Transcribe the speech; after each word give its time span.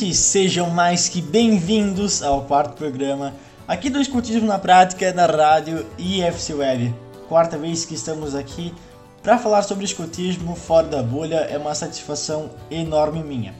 Gente! 0.00 0.14
Sejam 0.14 0.70
mais 0.70 1.10
que 1.10 1.20
bem-vindos 1.20 2.22
ao 2.22 2.44
quarto 2.44 2.74
programa 2.74 3.34
aqui 3.68 3.90
do 3.90 4.00
Escutismo 4.00 4.46
na 4.46 4.58
Prática 4.58 5.12
da 5.12 5.26
rádio 5.26 5.84
IFC 5.98 6.54
Web. 6.54 6.94
Quarta 7.28 7.58
vez 7.58 7.84
que 7.84 7.94
estamos 7.94 8.34
aqui 8.34 8.74
para 9.22 9.36
falar 9.36 9.62
sobre 9.62 9.84
escutismo 9.84 10.56
fora 10.56 10.86
da 10.86 11.02
bolha 11.02 11.36
é 11.36 11.58
uma 11.58 11.74
satisfação 11.74 12.50
enorme 12.70 13.22
minha. 13.22 13.54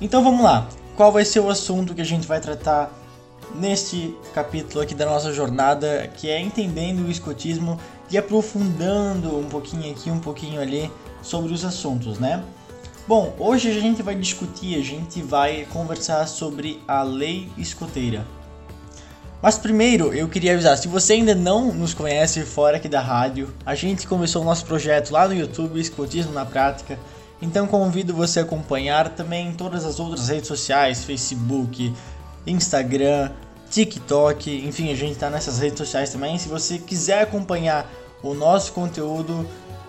Então 0.00 0.24
vamos 0.24 0.42
lá, 0.42 0.68
qual 0.96 1.12
vai 1.12 1.24
ser 1.24 1.38
o 1.38 1.48
assunto 1.48 1.94
que 1.94 2.00
a 2.00 2.06
gente 2.06 2.26
vai 2.26 2.40
tratar 2.40 2.90
neste 3.54 4.16
capítulo 4.34 4.82
aqui 4.82 4.94
da 4.94 5.06
nossa 5.06 5.32
jornada, 5.32 6.10
que 6.16 6.28
é 6.28 6.40
entendendo 6.40 7.06
o 7.06 7.10
escotismo 7.10 7.78
e 8.10 8.18
aprofundando 8.18 9.38
um 9.38 9.48
pouquinho 9.48 9.92
aqui, 9.92 10.10
um 10.10 10.18
pouquinho 10.18 10.60
ali 10.60 10.90
sobre 11.22 11.52
os 11.52 11.64
assuntos, 11.64 12.18
né? 12.18 12.42
Bom, 13.08 13.34
hoje 13.38 13.70
a 13.70 13.80
gente 13.80 14.02
vai 14.02 14.14
discutir, 14.14 14.78
a 14.78 14.84
gente 14.84 15.22
vai 15.22 15.66
conversar 15.72 16.26
sobre 16.26 16.78
a 16.86 17.02
lei 17.02 17.48
escoteira. 17.56 18.26
Mas 19.40 19.56
primeiro 19.56 20.12
eu 20.12 20.28
queria 20.28 20.52
avisar, 20.52 20.76
se 20.76 20.88
você 20.88 21.14
ainda 21.14 21.34
não 21.34 21.72
nos 21.72 21.94
conhece 21.94 22.42
fora 22.42 22.76
aqui 22.76 22.86
da 22.86 23.00
rádio, 23.00 23.48
a 23.64 23.74
gente 23.74 24.06
começou 24.06 24.42
o 24.42 24.44
nosso 24.44 24.66
projeto 24.66 25.10
lá 25.10 25.26
no 25.26 25.32
YouTube, 25.32 25.80
Escotismo 25.80 26.34
na 26.34 26.44
Prática. 26.44 26.98
Então 27.40 27.66
convido 27.66 28.12
você 28.12 28.40
a 28.40 28.42
acompanhar 28.42 29.08
também 29.08 29.48
em 29.48 29.54
todas 29.54 29.86
as 29.86 29.98
outras 29.98 30.28
redes 30.28 30.46
sociais, 30.46 31.02
Facebook, 31.02 31.94
Instagram, 32.46 33.30
TikTok, 33.70 34.54
enfim, 34.66 34.92
a 34.92 34.94
gente 34.94 35.12
está 35.12 35.30
nessas 35.30 35.58
redes 35.58 35.78
sociais 35.78 36.12
também. 36.12 36.36
Se 36.36 36.50
você 36.50 36.76
quiser 36.76 37.22
acompanhar 37.22 37.90
o 38.22 38.34
nosso 38.34 38.74
conteúdo, 38.74 39.48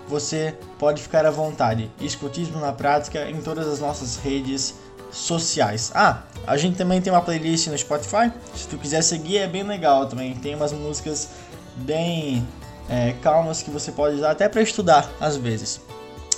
você 0.09 0.55
pode 0.79 1.01
ficar 1.01 1.25
à 1.25 1.31
vontade. 1.31 1.89
Escutismo 2.01 2.59
na 2.59 2.73
prática 2.73 3.29
em 3.29 3.41
todas 3.41 3.67
as 3.67 3.79
nossas 3.79 4.17
redes 4.17 4.73
sociais. 5.11 5.91
Ah, 5.93 6.23
a 6.45 6.57
gente 6.57 6.75
também 6.75 6.99
tem 6.99 7.13
uma 7.13 7.21
playlist 7.21 7.67
no 7.67 7.77
Spotify. 7.77 8.31
Se 8.55 8.67
tu 8.67 8.77
quiser 8.77 9.03
seguir, 9.03 9.37
é 9.37 9.47
bem 9.47 9.63
legal 9.63 10.07
também. 10.07 10.35
Tem 10.35 10.55
umas 10.55 10.73
músicas 10.73 11.29
bem 11.75 12.45
é, 12.89 13.13
calmas 13.21 13.61
que 13.61 13.69
você 13.69 13.91
pode 13.91 14.15
usar 14.15 14.31
até 14.31 14.49
para 14.49 14.61
estudar 14.61 15.09
às 15.21 15.37
vezes. 15.37 15.79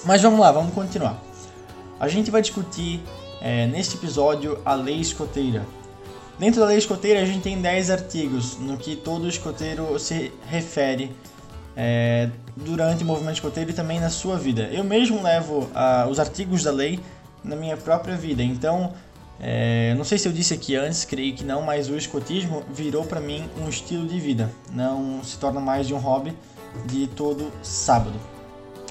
Mas 0.03 0.21
vamos 0.21 0.39
lá, 0.39 0.51
vamos 0.51 0.73
continuar. 0.73 1.21
A 1.99 2.07
gente 2.07 2.29
vai 2.29 2.41
discutir 2.41 3.01
é, 3.41 3.67
neste 3.67 3.95
episódio 3.95 4.59
a 4.65 4.73
lei 4.73 4.99
escoteira. 4.99 5.65
Dentro 6.37 6.59
da 6.59 6.67
lei 6.67 6.77
escoteira, 6.77 7.21
a 7.21 7.25
gente 7.25 7.41
tem 7.41 7.61
10 7.61 7.91
artigos 7.91 8.57
no 8.57 8.75
que 8.75 8.95
todo 8.95 9.29
escoteiro 9.29 9.97
se 9.99 10.33
refere 10.47 11.15
é, 11.75 12.29
durante 12.55 13.03
o 13.03 13.07
movimento 13.07 13.35
escoteiro 13.35 13.71
e 13.71 13.73
também 13.73 13.99
na 13.99 14.09
sua 14.09 14.37
vida. 14.37 14.63
Eu 14.71 14.83
mesmo 14.83 15.21
levo 15.21 15.59
uh, 15.59 16.09
os 16.09 16.19
artigos 16.19 16.63
da 16.63 16.71
lei 16.71 16.99
na 17.43 17.55
minha 17.55 17.77
própria 17.77 18.15
vida, 18.15 18.43
então 18.43 18.93
é, 19.43 19.95
não 19.95 20.03
sei 20.03 20.19
se 20.19 20.27
eu 20.27 20.31
disse 20.31 20.53
aqui 20.53 20.75
antes, 20.75 21.03
creio 21.03 21.33
que 21.33 21.43
não, 21.43 21.63
mas 21.63 21.89
o 21.89 21.97
escotismo 21.97 22.63
virou 22.71 23.03
para 23.03 23.19
mim 23.19 23.49
um 23.59 23.67
estilo 23.67 24.05
de 24.05 24.19
vida, 24.19 24.51
não 24.71 25.23
se 25.23 25.35
torna 25.39 25.59
mais 25.59 25.87
de 25.87 25.95
um 25.95 25.97
hobby 25.97 26.37
de 26.85 27.07
todo 27.07 27.51
sábado. 27.63 28.13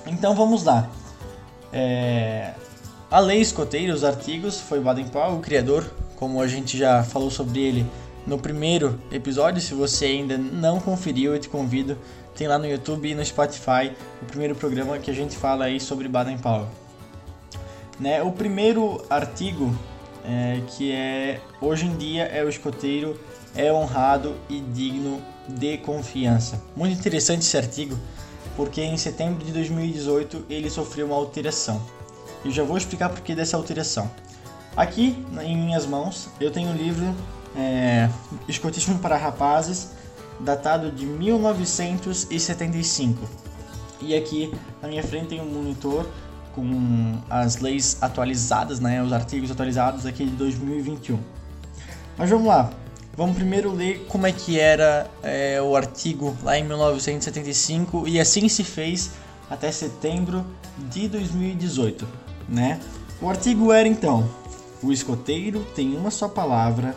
Então 0.06 0.34
vamos 0.34 0.64
lá. 0.64 0.90
É, 1.72 2.52
a 3.08 3.20
lei 3.20 3.40
escoteira, 3.40 3.94
os 3.94 4.02
artigos, 4.02 4.60
foi 4.60 4.80
Baden-Powell, 4.80 5.36
o 5.36 5.40
criador, 5.40 5.88
como 6.16 6.40
a 6.40 6.48
gente 6.48 6.76
já 6.76 7.04
falou 7.04 7.30
sobre 7.30 7.60
ele 7.60 7.86
no 8.26 8.36
primeiro 8.36 8.98
episódio. 9.12 9.60
Se 9.60 9.72
você 9.72 10.06
ainda 10.06 10.36
não 10.36 10.80
conferiu, 10.80 11.32
eu 11.34 11.40
te 11.40 11.48
convido. 11.48 11.96
Tem 12.36 12.46
lá 12.46 12.58
no 12.58 12.66
YouTube 12.66 13.08
e 13.08 13.14
no 13.14 13.24
Spotify 13.24 13.92
o 14.22 14.24
primeiro 14.26 14.54
programa 14.54 14.98
que 14.98 15.10
a 15.10 15.14
gente 15.14 15.36
fala 15.36 15.66
aí 15.66 15.80
sobre 15.80 16.08
Baden-Powell. 16.08 16.68
Né? 17.98 18.22
O 18.22 18.32
primeiro 18.32 19.04
artigo 19.10 19.76
é, 20.24 20.60
que 20.68 20.92
é 20.92 21.40
hoje 21.60 21.86
em 21.86 21.96
dia 21.96 22.24
é 22.24 22.44
o 22.44 22.48
escoteiro 22.48 23.18
é 23.54 23.72
honrado 23.72 24.36
e 24.48 24.60
digno 24.60 25.20
de 25.48 25.78
confiança. 25.78 26.62
Muito 26.76 26.98
interessante 26.98 27.42
esse 27.42 27.56
artigo, 27.56 27.98
porque 28.56 28.80
em 28.80 28.96
setembro 28.96 29.44
de 29.44 29.52
2018 29.52 30.46
ele 30.48 30.70
sofreu 30.70 31.06
uma 31.06 31.16
alteração. 31.16 31.80
Eu 32.44 32.50
já 32.50 32.62
vou 32.62 32.78
explicar 32.78 33.08
por 33.10 33.20
que 33.20 33.34
dessa 33.34 33.56
alteração. 33.56 34.10
Aqui 34.76 35.24
em 35.42 35.56
minhas 35.56 35.84
mãos 35.84 36.28
eu 36.40 36.50
tenho 36.50 36.70
um 36.70 36.76
livro 36.76 37.14
é, 37.56 38.08
Escotismo 38.48 38.98
para 38.98 39.16
Rapazes, 39.16 39.90
datado 40.40 40.90
de 40.90 41.06
1975. 41.06 43.28
E 44.00 44.16
aqui 44.16 44.52
na 44.80 44.88
minha 44.88 45.02
frente 45.02 45.26
tem 45.28 45.38
um 45.40 45.46
monitor 45.46 46.08
com 46.54 47.18
as 47.28 47.58
leis 47.58 47.98
atualizadas, 48.00 48.78
né, 48.80 49.02
os 49.02 49.12
artigos 49.12 49.50
atualizados 49.50 50.06
aqui 50.06 50.24
de 50.24 50.30
2021. 50.32 51.18
Mas 52.16 52.30
vamos 52.30 52.46
lá, 52.46 52.70
vamos 53.16 53.34
primeiro 53.36 53.72
ler 53.72 54.06
como 54.08 54.26
é 54.26 54.32
que 54.32 54.58
era 54.58 55.08
é, 55.22 55.60
o 55.62 55.76
artigo 55.76 56.36
lá 56.42 56.58
em 56.58 56.64
1975 56.64 58.08
e 58.08 58.18
assim 58.18 58.48
se 58.48 58.64
fez 58.64 59.12
até 59.48 59.70
setembro 59.70 60.44
de 60.90 61.06
2018, 61.08 62.08
né? 62.48 62.80
O 63.20 63.28
artigo 63.28 63.70
era 63.72 63.86
então: 63.86 64.28
o 64.82 64.90
escoteiro 64.92 65.64
tem 65.74 65.96
uma 65.96 66.10
só 66.10 66.28
palavra 66.28 66.96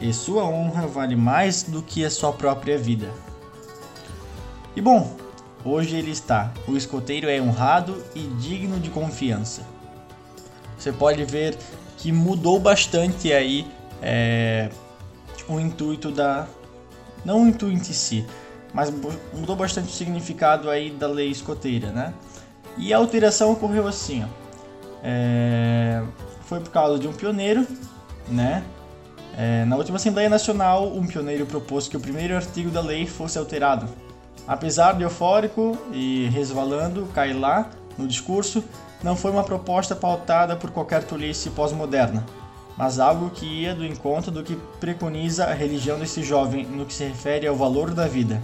e 0.00 0.12
sua 0.12 0.44
honra 0.44 0.86
vale 0.86 1.16
mais 1.16 1.62
do 1.62 1.82
que 1.82 2.04
a 2.04 2.10
sua 2.10 2.32
própria 2.32 2.78
vida. 2.78 3.10
E 4.76 4.80
bom, 4.80 5.16
hoje 5.64 5.96
ele 5.96 6.10
está. 6.10 6.52
O 6.66 6.76
escoteiro 6.76 7.28
é 7.28 7.40
honrado 7.40 8.02
e 8.14 8.20
digno 8.20 8.78
de 8.78 8.90
confiança. 8.90 9.62
Você 10.78 10.92
pode 10.92 11.24
ver 11.24 11.58
que 11.96 12.12
mudou 12.12 12.60
bastante 12.60 13.32
aí 13.32 13.66
é, 14.00 14.70
o 15.48 15.58
intuito 15.58 16.10
da. 16.10 16.46
Não 17.24 17.42
o 17.42 17.48
intuito 17.48 17.90
em 17.90 17.92
si, 17.92 18.24
mas 18.72 18.92
mudou 19.34 19.56
bastante 19.56 19.88
o 19.88 19.92
significado 19.92 20.70
aí 20.70 20.90
da 20.90 21.08
lei 21.08 21.28
escoteira, 21.28 21.90
né? 21.90 22.14
E 22.76 22.94
a 22.94 22.98
alteração 22.98 23.52
ocorreu 23.52 23.88
assim, 23.88 24.24
ó. 24.24 24.28
É, 25.02 26.02
foi 26.44 26.60
por 26.60 26.70
causa 26.70 26.98
de 26.98 27.08
um 27.08 27.12
pioneiro, 27.12 27.66
né? 28.28 28.62
É, 29.40 29.64
na 29.64 29.76
última 29.76 29.98
Assembleia 29.98 30.28
Nacional, 30.28 30.88
um 30.88 31.06
pioneiro 31.06 31.46
propôs 31.46 31.86
que 31.86 31.96
o 31.96 32.00
primeiro 32.00 32.34
artigo 32.34 32.70
da 32.70 32.80
lei 32.80 33.06
fosse 33.06 33.38
alterado. 33.38 33.88
Apesar 34.48 34.94
de 34.96 35.04
eufórico 35.04 35.78
e 35.92 36.28
resvalando, 36.32 37.06
cair 37.14 37.34
lá 37.34 37.70
no 37.96 38.08
discurso, 38.08 38.64
não 39.00 39.14
foi 39.14 39.30
uma 39.30 39.44
proposta 39.44 39.94
pautada 39.94 40.56
por 40.56 40.72
qualquer 40.72 41.04
tolice 41.04 41.50
pós-moderna, 41.50 42.26
mas 42.76 42.98
algo 42.98 43.30
que 43.30 43.46
ia 43.46 43.76
do 43.76 43.86
encontro 43.86 44.32
do 44.32 44.42
que 44.42 44.56
preconiza 44.80 45.44
a 45.44 45.54
religião 45.54 46.00
desse 46.00 46.20
jovem 46.20 46.66
no 46.66 46.84
que 46.84 46.92
se 46.92 47.04
refere 47.04 47.46
ao 47.46 47.54
valor 47.54 47.94
da 47.94 48.08
vida. 48.08 48.42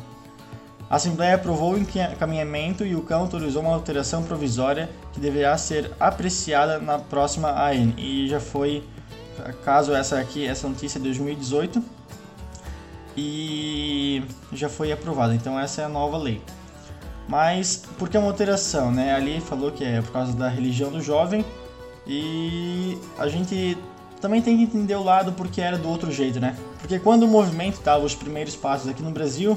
A 0.89 0.95
Assembleia 0.95 1.35
aprovou 1.35 1.73
o 1.73 1.79
encaminhamento 1.79 2.87
e 2.87 2.95
o 2.95 3.03
CAN 3.03 3.17
autorizou 3.17 3.63
uma 3.63 3.75
alteração 3.75 4.23
provisória 4.23 4.89
que 5.13 5.19
deverá 5.19 5.59
ser 5.59 5.91
apreciada 5.99 6.79
na 6.79 7.01
próxima 7.01 7.51
AN 7.51 7.95
e 7.99 8.29
já 8.29 8.39
foi, 8.39 8.85
caso 9.65 9.95
essa 9.95 10.19
aqui, 10.19 10.47
essa 10.47 10.69
notícia 10.69 10.99
é 10.99 11.01
de 11.01 11.07
2018 11.07 11.83
e 13.17 14.23
já 14.53 14.69
foi 14.69 14.93
aprovada. 14.93 15.35
Então 15.35 15.59
essa 15.59 15.83
é 15.83 15.85
a 15.85 15.89
nova 15.89 16.17
lei. 16.17 16.41
Mas 17.29 17.85
por 17.99 18.09
que 18.09 18.19
uma 18.19 18.27
alteração, 18.27 18.91
né? 18.91 19.15
Ali 19.15 19.41
falou 19.41 19.71
que 19.73 19.85
é 19.85 20.03
por 20.03 20.13
causa 20.13 20.33
da 20.33 20.49
religião 20.49 20.91
do 20.91 21.01
jovem 21.01 21.45
e 22.07 22.99
a 23.19 23.29
gente 23.29 23.79
também 24.21 24.43
tem 24.43 24.57
que 24.57 24.63
entender 24.65 24.95
o 24.95 25.03
lado 25.03 25.33
porque 25.33 25.61
era 25.61 25.79
do 25.79 25.89
outro 25.89 26.11
jeito, 26.11 26.39
né? 26.41 26.57
Porque 26.81 26.99
quando 26.99 27.23
o 27.23 27.29
movimento 27.29 27.81
dava 27.83 28.05
os 28.05 28.15
primeiros 28.15 28.55
passos 28.55 28.89
aqui 28.89 29.03
no 29.03 29.11
Brasil, 29.11 29.57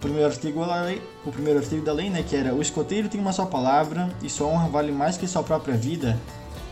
primeiro 0.00 0.28
artigo 0.28 0.64
da 0.66 0.82
lei, 0.82 1.02
o 1.24 1.32
primeiro 1.32 1.58
artigo 1.60 1.84
da 1.84 1.92
lei, 1.92 2.10
né, 2.10 2.22
que 2.22 2.36
era 2.36 2.54
o 2.54 2.60
escoteiro 2.60 3.08
tem 3.08 3.18
uma 3.18 3.32
só 3.32 3.46
palavra 3.46 4.10
e 4.22 4.28
sua 4.28 4.46
honra 4.48 4.68
vale 4.68 4.92
mais 4.92 5.16
que 5.16 5.26
sua 5.26 5.42
própria 5.42 5.76
vida, 5.76 6.18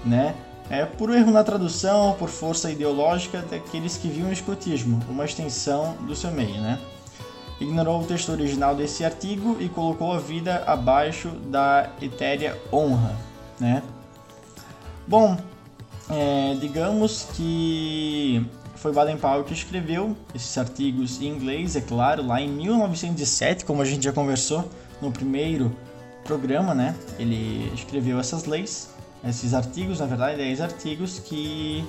né? 0.04 0.34
É 0.72 0.86
por 0.86 1.10
erro 1.10 1.30
na 1.30 1.44
tradução, 1.44 2.16
por 2.18 2.30
força 2.30 2.70
ideológica 2.70 3.42
daqueles 3.42 3.98
que 3.98 4.08
viam 4.08 4.30
o 4.30 4.32
escotismo, 4.32 4.98
uma 5.06 5.26
extensão 5.26 5.94
do 6.06 6.16
seu 6.16 6.30
meio, 6.30 6.58
né? 6.62 6.78
Ignorou 7.60 8.00
o 8.00 8.06
texto 8.06 8.32
original 8.32 8.74
desse 8.74 9.04
artigo 9.04 9.58
e 9.60 9.68
colocou 9.68 10.14
a 10.14 10.18
vida 10.18 10.64
abaixo 10.66 11.28
da 11.28 11.90
etérea 12.00 12.58
honra, 12.72 13.14
né? 13.60 13.82
Bom, 15.06 15.36
é, 16.08 16.56
digamos 16.58 17.26
que 17.34 18.42
foi 18.76 18.94
Baden-Powell 18.94 19.44
que 19.44 19.52
escreveu 19.52 20.16
esses 20.34 20.56
artigos 20.56 21.20
em 21.20 21.26
inglês, 21.26 21.76
é 21.76 21.82
claro, 21.82 22.26
lá 22.26 22.40
em 22.40 22.48
1907, 22.48 23.66
como 23.66 23.82
a 23.82 23.84
gente 23.84 24.04
já 24.04 24.12
conversou 24.12 24.66
no 25.02 25.12
primeiro 25.12 25.76
programa, 26.24 26.74
né? 26.74 26.96
Ele 27.18 27.70
escreveu 27.74 28.18
essas 28.18 28.46
leis, 28.46 28.91
esses 29.28 29.54
artigos, 29.54 30.00
na 30.00 30.06
verdade, 30.06 30.36
10 30.36 30.60
artigos 30.60 31.18
que 31.18 31.86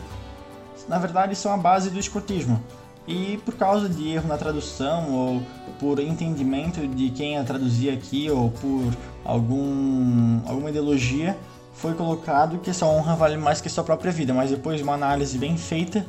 na 0.87 0.97
verdade 0.97 1.35
são 1.35 1.53
a 1.53 1.57
base 1.57 1.89
do 1.89 1.99
escotismo. 1.99 2.61
E 3.07 3.37
por 3.43 3.55
causa 3.55 3.89
de 3.89 4.09
erro 4.09 4.27
na 4.27 4.37
tradução 4.37 5.11
ou 5.11 5.41
por 5.79 5.99
entendimento 5.99 6.87
de 6.87 7.09
quem 7.09 7.37
a 7.37 7.43
traduzia 7.43 7.93
aqui 7.93 8.29
ou 8.29 8.49
por 8.49 8.93
algum 9.25 10.39
alguma 10.45 10.69
ideologia, 10.69 11.37
foi 11.73 11.93
colocado 11.95 12.59
que 12.59 12.69
essa 12.69 12.85
honra 12.85 13.15
vale 13.15 13.35
mais 13.35 13.59
que 13.59 13.69
sua 13.69 13.83
própria 13.83 14.11
vida, 14.11 14.33
mas 14.33 14.51
depois 14.51 14.77
de 14.77 14.83
uma 14.83 14.93
análise 14.93 15.37
bem 15.37 15.57
feita, 15.57 16.05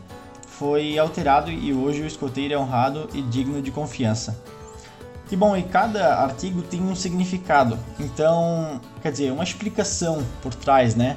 foi 0.47 0.97
alterado 0.99 1.51
e 1.51 1.73
hoje 1.73 2.03
o 2.03 2.07
escoteiro 2.07 2.55
é 2.55 2.59
honrado 2.59 3.09
e 3.13 3.23
digno 3.23 3.61
de 3.61 3.73
confiança. 3.73 4.41
E 5.31 5.37
bom, 5.37 5.57
e 5.57 5.63
cada 5.63 6.17
artigo 6.17 6.63
tem 6.63 6.83
um 6.83 6.95
significado, 6.95 7.79
então, 7.99 8.81
quer 9.03 9.11
dizer, 9.11 9.33
uma 9.33 9.43
explicação 9.43 10.23
por 10.43 10.55
trás, 10.55 10.95
né? 10.95 11.17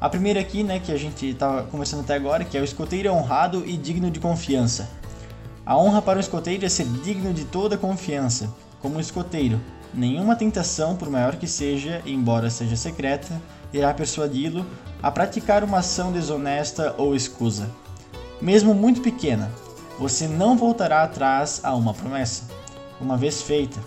A 0.00 0.08
primeira 0.08 0.40
aqui, 0.40 0.62
né, 0.62 0.80
que 0.80 0.92
a 0.92 0.98
gente 0.98 1.30
estava 1.30 1.62
conversando 1.62 2.00
até 2.00 2.14
agora, 2.14 2.44
que 2.44 2.58
é 2.58 2.60
o 2.60 2.64
escoteiro 2.64 3.08
é 3.08 3.12
honrado 3.12 3.64
e 3.64 3.76
digno 3.76 4.10
de 4.10 4.20
confiança. 4.20 4.90
A 5.64 5.78
honra 5.78 6.02
para 6.02 6.18
o 6.18 6.20
escoteiro 6.20 6.66
é 6.66 6.68
ser 6.68 6.84
digno 7.02 7.32
de 7.32 7.44
toda 7.44 7.78
confiança. 7.78 8.52
Como 8.82 9.00
escoteiro, 9.00 9.58
nenhuma 9.94 10.36
tentação, 10.36 10.94
por 10.94 11.08
maior 11.08 11.36
que 11.36 11.46
seja, 11.46 12.02
embora 12.04 12.50
seja 12.50 12.76
secreta, 12.76 13.40
irá 13.72 13.94
persuadi-lo 13.94 14.66
a 15.02 15.10
praticar 15.10 15.64
uma 15.64 15.78
ação 15.78 16.12
desonesta 16.12 16.94
ou 16.98 17.14
escusa. 17.14 17.70
Mesmo 18.42 18.74
muito 18.74 19.00
pequena, 19.00 19.50
você 19.98 20.28
não 20.28 20.56
voltará 20.56 21.02
atrás 21.02 21.60
a 21.62 21.74
uma 21.74 21.94
promessa, 21.94 22.44
uma 23.00 23.16
vez 23.16 23.42
feita. 23.42 23.80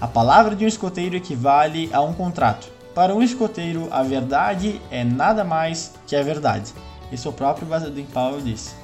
A 0.00 0.06
palavra 0.06 0.54
de 0.54 0.64
um 0.64 0.68
escoteiro 0.68 1.16
equivale 1.16 1.90
a 1.92 2.00
um 2.00 2.12
contrato. 2.12 2.68
Para 2.94 3.14
um 3.14 3.22
escoteiro, 3.22 3.88
a 3.90 4.02
verdade 4.02 4.80
é 4.90 5.04
nada 5.04 5.44
mais 5.44 5.92
que 6.06 6.16
a 6.16 6.22
verdade. 6.22 6.72
Isso 7.10 7.28
o 7.28 7.32
próprio 7.32 7.66
Baden 7.66 8.06
Powell 8.06 8.40
disse. 8.40 8.74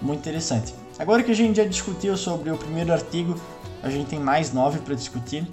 Muito 0.00 0.20
interessante. 0.20 0.74
Agora 0.98 1.22
que 1.22 1.30
a 1.30 1.34
gente 1.34 1.56
já 1.56 1.64
discutiu 1.64 2.16
sobre 2.16 2.50
o 2.50 2.56
primeiro 2.56 2.92
artigo, 2.92 3.34
a 3.82 3.90
gente 3.90 4.08
tem 4.08 4.18
mais 4.18 4.52
nove 4.52 4.80
para 4.80 4.94
discutir. 4.94 5.46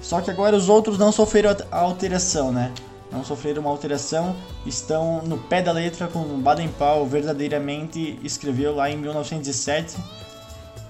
Só 0.00 0.20
que 0.20 0.30
agora 0.30 0.56
os 0.56 0.68
outros 0.68 0.98
não 0.98 1.12
sofreram 1.12 1.56
alteração, 1.70 2.52
né? 2.52 2.72
Não 3.10 3.24
sofreram 3.24 3.60
uma 3.60 3.70
alteração, 3.70 4.34
estão 4.64 5.20
no 5.22 5.36
pé 5.36 5.60
da 5.60 5.70
letra 5.70 6.08
como 6.08 6.36
Baden-Powell 6.38 7.06
verdadeiramente 7.06 8.18
escreveu 8.22 8.74
lá 8.74 8.90
em 8.90 8.96
1907. 8.96 9.96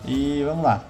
E 0.06 0.42
vamos 0.44 0.64
lá. 0.64 0.84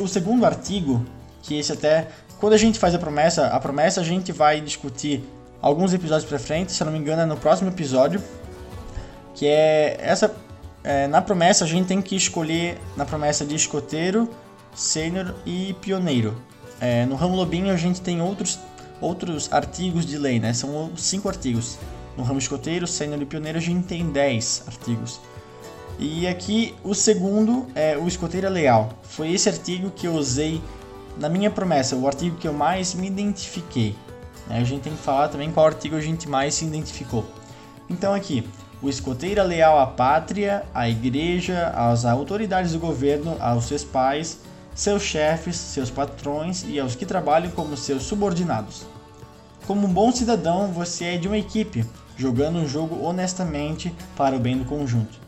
O 0.00 0.08
segundo 0.08 0.44
artigo, 0.44 1.04
que 1.42 1.58
esse 1.58 1.72
até 1.72 2.08
quando 2.38 2.52
a 2.52 2.58
gente 2.58 2.78
faz 2.78 2.94
a 2.94 2.98
promessa, 2.98 3.48
a 3.48 3.58
promessa 3.58 4.00
a 4.00 4.04
gente 4.04 4.30
vai 4.30 4.60
discutir 4.60 5.24
alguns 5.60 5.94
episódios 5.94 6.28
para 6.28 6.38
frente, 6.38 6.72
se 6.72 6.82
eu 6.82 6.84
não 6.84 6.92
me 6.92 6.98
engano 6.98 7.22
é 7.22 7.26
no 7.26 7.36
próximo 7.36 7.70
episódio, 7.70 8.22
que 9.34 9.46
é 9.46 9.96
essa 10.00 10.34
é, 10.84 11.08
na 11.08 11.20
promessa 11.20 11.64
a 11.64 11.66
gente 11.66 11.88
tem 11.88 12.00
que 12.00 12.14
escolher 12.14 12.78
na 12.96 13.04
promessa 13.04 13.44
de 13.44 13.56
escoteiro, 13.56 14.30
sênior 14.72 15.34
e 15.44 15.74
pioneiro. 15.80 16.40
É, 16.80 17.04
no 17.06 17.16
ramo 17.16 17.34
lobinho 17.34 17.72
a 17.72 17.76
gente 17.76 18.00
tem 18.00 18.22
outros, 18.22 18.58
outros 19.00 19.52
artigos 19.52 20.06
de 20.06 20.16
lei, 20.16 20.38
né? 20.38 20.52
São 20.52 20.92
cinco 20.96 21.28
artigos. 21.28 21.76
No 22.16 22.22
ramo 22.22 22.38
escoteiro, 22.38 22.86
sênior 22.86 23.20
e 23.20 23.26
pioneiro 23.26 23.58
a 23.58 23.60
gente 23.60 23.84
tem 23.86 24.08
dez 24.12 24.62
artigos. 24.66 25.20
E 25.98 26.26
aqui 26.26 26.74
o 26.84 26.94
segundo 26.94 27.66
é 27.74 27.96
o 27.96 28.06
escoteiro 28.06 28.48
leal. 28.50 28.90
Foi 29.02 29.32
esse 29.32 29.48
artigo 29.48 29.90
que 29.90 30.06
eu 30.06 30.14
usei 30.14 30.60
na 31.16 31.28
minha 31.28 31.50
promessa, 31.50 31.96
o 31.96 32.06
artigo 32.06 32.36
que 32.36 32.46
eu 32.46 32.52
mais 32.52 32.94
me 32.94 33.06
identifiquei. 33.06 33.94
Né? 34.46 34.58
A 34.58 34.64
gente 34.64 34.82
tem 34.82 34.92
que 34.92 35.02
falar 35.02 35.28
também 35.28 35.50
qual 35.50 35.66
artigo 35.66 35.96
a 35.96 36.00
gente 36.00 36.28
mais 36.28 36.54
se 36.54 36.66
identificou. 36.66 37.24
Então 37.88 38.12
aqui, 38.12 38.46
o 38.82 38.90
escoteiro 38.90 39.42
leal 39.42 39.78
à 39.78 39.86
pátria, 39.86 40.64
à 40.74 40.86
igreja, 40.86 41.68
às 41.68 42.04
autoridades 42.04 42.72
do 42.72 42.78
governo, 42.78 43.36
aos 43.40 43.64
seus 43.64 43.82
pais, 43.82 44.40
seus 44.74 45.02
chefes, 45.02 45.56
seus 45.56 45.90
patrões 45.90 46.62
e 46.68 46.78
aos 46.78 46.94
que 46.94 47.06
trabalham 47.06 47.50
como 47.52 47.74
seus 47.74 48.02
subordinados. 48.02 48.84
Como 49.66 49.86
um 49.86 49.92
bom 49.92 50.12
cidadão, 50.12 50.68
você 50.68 51.06
é 51.06 51.16
de 51.16 51.26
uma 51.26 51.38
equipe, 51.38 51.86
jogando 52.18 52.58
um 52.58 52.68
jogo 52.68 53.02
honestamente 53.02 53.94
para 54.14 54.36
o 54.36 54.38
bem 54.38 54.58
do 54.58 54.66
conjunto. 54.66 55.25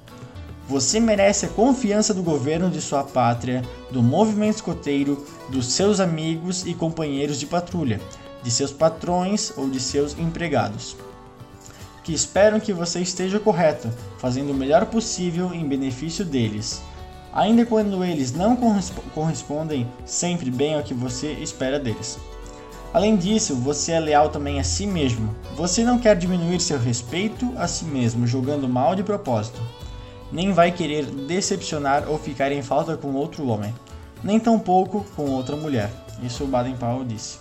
Você 0.68 1.00
merece 1.00 1.46
a 1.46 1.48
confiança 1.48 2.12
do 2.12 2.22
governo 2.22 2.70
de 2.70 2.80
sua 2.80 3.02
pátria, 3.02 3.62
do 3.90 4.02
movimento 4.02 4.56
escoteiro, 4.56 5.24
dos 5.48 5.66
seus 5.72 5.98
amigos 5.98 6.66
e 6.66 6.74
companheiros 6.74 7.40
de 7.40 7.46
patrulha, 7.46 8.00
de 8.42 8.50
seus 8.50 8.70
patrões 8.70 9.52
ou 9.56 9.68
de 9.68 9.80
seus 9.80 10.18
empregados 10.18 10.96
que 12.08 12.14
esperam 12.14 12.58
que 12.58 12.72
você 12.72 13.00
esteja 13.00 13.38
correto, 13.38 13.92
fazendo 14.16 14.52
o 14.52 14.54
melhor 14.54 14.86
possível 14.86 15.52
em 15.52 15.68
benefício 15.68 16.24
deles, 16.24 16.80
ainda 17.34 17.66
quando 17.66 18.02
eles 18.02 18.32
não 18.32 18.56
correspondem 19.14 19.86
sempre 20.06 20.50
bem 20.50 20.74
ao 20.74 20.82
que 20.82 20.94
você 20.94 21.32
espera 21.34 21.78
deles. 21.78 22.18
Além 22.94 23.14
disso, 23.14 23.54
você 23.54 23.92
é 23.92 24.00
leal 24.00 24.30
também 24.30 24.58
a 24.58 24.64
si 24.64 24.86
mesmo. 24.86 25.36
Você 25.54 25.84
não 25.84 25.98
quer 25.98 26.16
diminuir 26.16 26.58
seu 26.60 26.78
respeito 26.78 27.52
a 27.58 27.68
si 27.68 27.84
mesmo 27.84 28.26
jogando 28.26 28.66
mal 28.66 28.96
de 28.96 29.02
propósito. 29.02 29.60
Nem 30.30 30.52
vai 30.52 30.72
querer 30.72 31.06
decepcionar 31.06 32.08
ou 32.08 32.19
ficar 32.19 32.52
em 32.52 32.62
falta 32.62 32.96
com 32.96 33.14
outro 33.14 33.46
homem, 33.48 33.75
nem 34.22 34.38
tampouco 34.38 35.04
com 35.16 35.30
outra 35.30 35.56
mulher. 35.56 35.90
Isso 36.22 36.44
o 36.44 36.46
Baden-Powell 36.46 37.04
disse. 37.04 37.38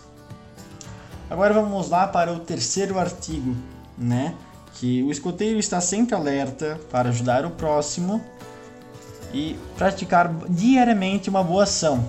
Agora 1.29 1.53
vamos 1.53 1.89
lá 1.89 2.07
para 2.07 2.31
o 2.31 2.39
terceiro 2.39 2.97
artigo, 2.97 3.55
né? 3.97 4.35
que 4.79 5.01
o 5.03 5.11
escoteiro 5.11 5.57
está 5.59 5.81
sempre 5.81 6.15
alerta 6.15 6.79
para 6.91 7.09
ajudar 7.09 7.45
o 7.45 7.51
próximo 7.51 8.23
e 9.33 9.57
praticar 9.75 10.31
diariamente 10.47 11.29
uma 11.29 11.43
boa 11.43 11.63
ação. 11.63 12.07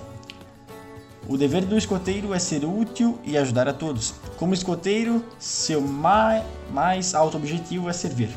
O 1.27 1.37
dever 1.37 1.65
do 1.65 1.77
escoteiro 1.77 2.33
é 2.33 2.39
ser 2.39 2.65
útil 2.65 3.19
e 3.23 3.37
ajudar 3.37 3.67
a 3.67 3.73
todos. 3.73 4.13
Como 4.37 4.53
escoteiro, 4.53 5.23
seu 5.37 5.81
mais 5.81 7.13
alto 7.13 7.37
objetivo 7.37 7.89
é 7.89 7.93
servir. 7.93 8.29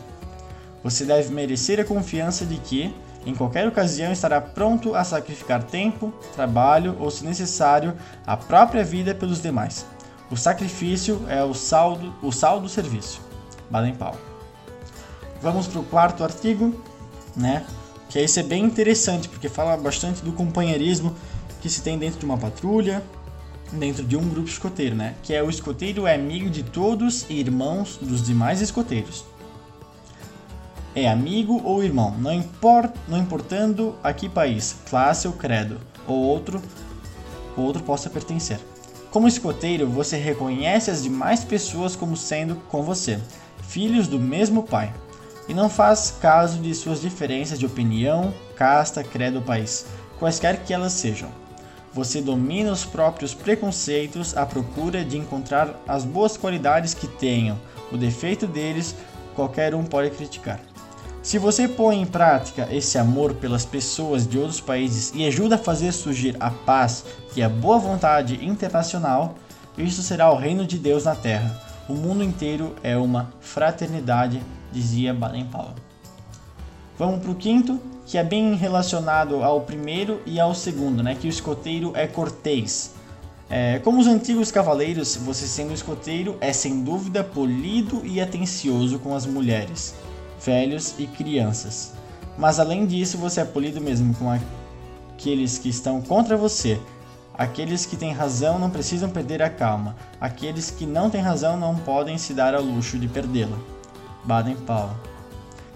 Você 0.82 1.05
deve 1.05 1.32
merecer 1.32 1.79
a 1.79 1.84
confiança 1.84 2.44
de 2.44 2.56
que, 2.56 2.94
em 3.25 3.34
qualquer 3.34 3.67
ocasião, 3.69 4.12
estará 4.12 4.40
pronto 4.40 4.94
a 4.94 5.05
sacrificar 5.05 5.62
tempo, 5.62 6.12
trabalho 6.34 6.96
ou, 6.98 7.10
se 7.10 7.24
necessário, 7.24 7.94
a 8.27 8.36
própria 8.36 8.82
vida 8.82 9.15
pelos 9.15 9.41
demais. 9.41 9.86
O 10.31 10.36
sacrifício 10.36 11.22
é 11.29 11.44
o 11.44 11.55
saldo, 11.55 12.12
o 12.22 12.32
saldo 12.32 12.62
do 12.62 12.69
serviço. 12.69 13.20
Baden-Powell. 13.70 14.19
Vamos 15.41 15.67
para 15.67 15.81
o 15.81 15.84
quarto 15.84 16.24
artigo, 16.24 16.74
né? 17.36 17.65
Que 18.08 18.19
esse 18.19 18.41
é 18.41 18.43
bem 18.43 18.65
interessante 18.65 19.29
porque 19.29 19.48
fala 19.48 19.77
bastante 19.77 20.22
do 20.22 20.32
companheirismo 20.32 21.15
que 21.60 21.70
se 21.70 21.82
tem 21.82 21.98
dentro 21.98 22.19
de 22.19 22.24
uma 22.24 22.36
patrulha, 22.36 23.03
dentro 23.72 24.05
de 24.05 24.17
um 24.17 24.29
grupo 24.29 24.48
escoteiro, 24.48 24.94
né? 24.94 25.15
Que 25.22 25.32
é 25.32 25.43
o 25.43 25.48
escoteiro 25.48 26.06
é 26.06 26.15
amigo 26.15 26.51
de 26.51 26.62
todos 26.62 27.24
e 27.29 27.41
irmãos 27.41 27.98
dos 28.01 28.22
demais 28.22 28.60
escoteiros. 28.60 29.24
É 30.94 31.08
amigo 31.08 31.63
ou 31.65 31.82
irmão, 31.82 32.15
não, 32.19 32.34
import, 32.34 32.94
não 33.08 33.17
importando 33.17 33.94
a 34.03 34.13
que 34.13 34.29
país, 34.29 34.77
classe 34.91 35.27
ou 35.27 35.32
credo, 35.32 35.81
ou 36.06 36.19
outro, 36.19 36.61
outro 37.56 37.82
possa 37.82 38.11
pertencer. 38.11 38.61
Como 39.11 39.27
escoteiro, 39.27 39.87
você 39.87 40.19
reconhece 40.19 40.91
as 40.91 41.03
demais 41.03 41.44
pessoas 41.44 41.96
como 41.96 42.15
sendo 42.15 42.56
com 42.69 42.82
você, 42.82 43.19
filhos 43.63 44.06
do 44.06 44.19
mesmo 44.19 44.65
pai, 44.65 44.93
e 45.49 45.55
não 45.55 45.70
faz 45.70 46.15
caso 46.20 46.58
de 46.58 46.75
suas 46.75 47.01
diferenças 47.01 47.58
de 47.58 47.65
opinião, 47.65 48.32
casta, 48.55 49.03
credo 49.03 49.37
ou 49.37 49.43
país, 49.43 49.87
quaisquer 50.19 50.63
que 50.63 50.75
elas 50.75 50.93
sejam. 50.93 51.31
Você 51.94 52.20
domina 52.20 52.70
os 52.70 52.84
próprios 52.84 53.32
preconceitos 53.32 54.37
à 54.37 54.44
procura 54.44 55.03
de 55.03 55.17
encontrar 55.17 55.75
as 55.89 56.05
boas 56.05 56.37
qualidades 56.37 56.93
que 56.93 57.06
tenham, 57.06 57.58
o 57.91 57.96
defeito 57.96 58.46
deles 58.46 58.94
qualquer 59.34 59.75
um 59.75 59.84
pode 59.84 60.11
criticar. 60.11 60.61
Se 61.22 61.38
você 61.38 61.69
põe 61.69 62.00
em 62.00 62.06
prática 62.06 62.69
esse 62.72 62.98
amor 62.98 63.34
pelas 63.34 63.64
pessoas 63.64 64.26
de 64.26 64.38
outros 64.38 64.60
países 64.60 65.12
e 65.14 65.26
ajuda 65.26 65.55
a 65.55 65.58
fazer 65.58 65.93
surgir 65.93 66.36
a 66.41 66.50
paz 66.50 67.05
e 67.36 67.43
a 67.43 67.48
boa 67.48 67.79
vontade 67.79 68.44
internacional, 68.44 69.36
isso 69.79 70.02
será 70.02 70.31
o 70.32 70.36
reino 70.36 70.67
de 70.67 70.79
Deus 70.79 71.05
na 71.05 71.14
terra 71.14 71.72
o 71.88 71.94
mundo 71.94 72.22
inteiro 72.22 72.74
é 72.82 72.96
uma 72.96 73.32
fraternidade, 73.41 74.41
dizia 74.72 75.12
Baden-Powell. 75.12 75.74
Vamos 76.98 77.20
para 77.20 77.31
o 77.31 77.34
quinto, 77.34 77.81
que 78.06 78.17
é 78.17 78.24
bem 78.24 78.55
relacionado 78.55 79.43
ao 79.43 79.62
primeiro 79.62 80.20
e 80.24 80.38
ao 80.38 80.55
segundo, 80.55 81.02
né? 81.02 81.14
Que 81.14 81.26
o 81.26 81.31
escoteiro 81.31 81.93
é 81.94 82.06
cortês. 82.06 82.94
É, 83.50 83.79
como 83.81 84.00
os 84.00 84.06
antigos 84.06 84.50
cavaleiros, 84.50 85.17
você 85.17 85.46
sendo 85.46 85.74
escoteiro 85.74 86.36
é 86.41 86.52
sem 86.52 86.82
dúvida 86.82 87.22
polido 87.22 88.00
e 88.05 88.20
atencioso 88.20 88.98
com 88.98 89.14
as 89.14 89.26
mulheres, 89.26 89.94
velhos 90.44 90.94
e 90.99 91.06
crianças. 91.06 91.93
Mas 92.37 92.58
além 92.58 92.87
disso, 92.87 93.19
você 93.19 93.41
é 93.41 93.44
polido 93.44 93.81
mesmo 93.81 94.15
com 94.15 94.31
aqueles 94.31 95.58
que 95.58 95.69
estão 95.69 96.01
contra 96.01 96.37
você, 96.37 96.81
Aqueles 97.34 97.87
que 97.87 97.96
têm 97.96 98.13
razão 98.13 98.58
não 98.58 98.70
precisam 98.70 99.08
perder 99.08 99.43
a 99.43 99.49
calma. 99.49 99.96
Aqueles 100.20 100.70
que 100.70 100.84
não 100.84 101.08
têm 101.08 101.22
razão 101.22 101.56
não 101.56 101.75
podem 101.77 102.19
se 102.19 102.34
dar 102.34 102.55
ao 102.55 102.63
luxo 102.63 102.99
de 102.99 103.08
perdê-la. 103.08 103.56
Baden-Powell. 104.25 104.94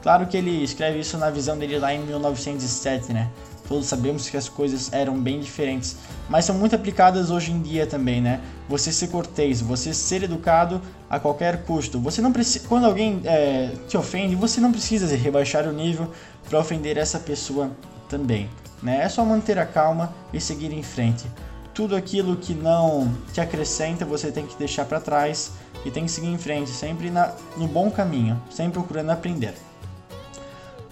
Claro 0.02 0.26
que 0.26 0.36
ele 0.36 0.62
escreve 0.62 1.00
isso 1.00 1.16
na 1.16 1.30
visão 1.30 1.58
dele 1.58 1.78
lá 1.78 1.92
em 1.94 2.04
1907, 2.04 3.12
né? 3.12 3.30
Todos 3.68 3.86
sabemos 3.86 4.28
que 4.28 4.36
as 4.36 4.48
coisas 4.48 4.92
eram 4.92 5.20
bem 5.20 5.40
diferentes, 5.40 5.96
mas 6.28 6.44
são 6.44 6.54
muito 6.54 6.76
aplicadas 6.76 7.30
hoje 7.30 7.50
em 7.50 7.60
dia 7.60 7.86
também, 7.86 8.20
né? 8.20 8.40
Você 8.68 8.92
ser 8.92 9.08
cortês, 9.08 9.60
você 9.60 9.92
ser 9.92 10.22
educado 10.22 10.80
a 11.10 11.18
qualquer 11.18 11.64
custo. 11.64 11.98
Você 12.00 12.22
não 12.22 12.32
precisa, 12.32 12.66
quando 12.68 12.86
alguém 12.86 13.20
é, 13.24 13.72
te 13.88 13.96
ofende, 13.96 14.36
você 14.36 14.60
não 14.60 14.70
precisa 14.70 15.14
rebaixar 15.16 15.66
o 15.66 15.72
nível 15.72 16.10
para 16.48 16.58
ofender 16.58 16.96
essa 16.96 17.18
pessoa 17.18 17.70
também, 18.08 18.48
né? 18.82 19.02
É 19.02 19.08
só 19.08 19.24
manter 19.24 19.58
a 19.58 19.66
calma 19.66 20.14
e 20.32 20.40
seguir 20.40 20.72
em 20.72 20.82
frente. 20.82 21.26
Tudo 21.74 21.96
aquilo 21.96 22.36
que 22.36 22.54
não 22.54 23.12
te 23.32 23.40
acrescenta, 23.40 24.04
você 24.04 24.30
tem 24.30 24.46
que 24.46 24.56
deixar 24.56 24.84
para 24.84 25.00
trás 25.00 25.52
e 25.84 25.90
tem 25.90 26.04
que 26.04 26.10
seguir 26.10 26.28
em 26.28 26.38
frente, 26.38 26.70
sempre 26.70 27.10
na, 27.10 27.32
no 27.56 27.66
bom 27.66 27.90
caminho, 27.90 28.40
sempre 28.50 28.74
procurando 28.74 29.10
aprender. 29.10 29.54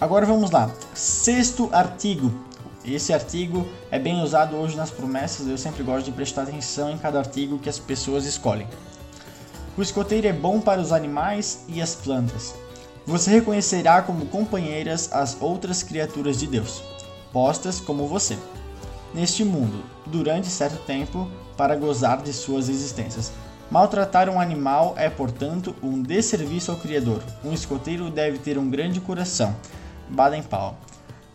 Agora 0.01 0.27
vamos 0.27 0.51
lá. 0.51 0.71
Sexto 0.93 1.71
artigo. 1.73 2.31
Esse 2.85 3.15
artigo 3.15 3.67
é 3.91 3.99
bem 3.99 4.23
usado 4.23 4.57
hoje 4.57 4.77
nas 4.77 4.91
promessas, 4.91 5.49
eu 5.49 5.57
sempre 5.57 5.83
gosto 5.83 6.05
de 6.05 6.13
prestar 6.13 6.43
atenção 6.43 6.91
em 6.91 6.99
cada 6.99 7.19
artigo 7.19 7.59
que 7.59 7.69
as 7.69 7.79
pessoas 7.79 8.27
escolhem. 8.27 8.67
O 9.75 9.81
escoteiro 9.81 10.27
é 10.27 10.33
bom 10.33 10.61
para 10.61 10.83
os 10.83 10.93
animais 10.93 11.65
e 11.67 11.81
as 11.81 11.95
plantas. 11.95 12.55
Você 13.07 13.31
reconhecerá 13.31 14.03
como 14.03 14.27
companheiras 14.27 15.11
as 15.13 15.37
outras 15.41 15.83
criaturas 15.83 16.39
de 16.39 16.47
Deus, 16.47 16.83
postas 17.33 17.81
como 17.81 18.07
você, 18.07 18.37
neste 19.15 19.45
mundo, 19.45 19.83
durante 20.05 20.49
certo 20.49 20.85
tempo, 20.85 21.27
para 21.57 21.77
gozar 21.77 22.21
de 22.23 22.35
suas 22.35 22.69
existências. 22.69 23.33
Maltratar 23.71 24.29
um 24.29 24.39
animal 24.39 24.93
é, 24.99 25.09
portanto, 25.09 25.75
um 25.83 26.03
desserviço 26.03 26.71
ao 26.71 26.77
Criador. 26.77 27.23
Um 27.43 27.53
escoteiro 27.53 28.11
deve 28.11 28.37
ter 28.39 28.59
um 28.59 28.69
grande 28.69 29.01
coração 29.01 29.57
Baden-Powell. 30.11 30.77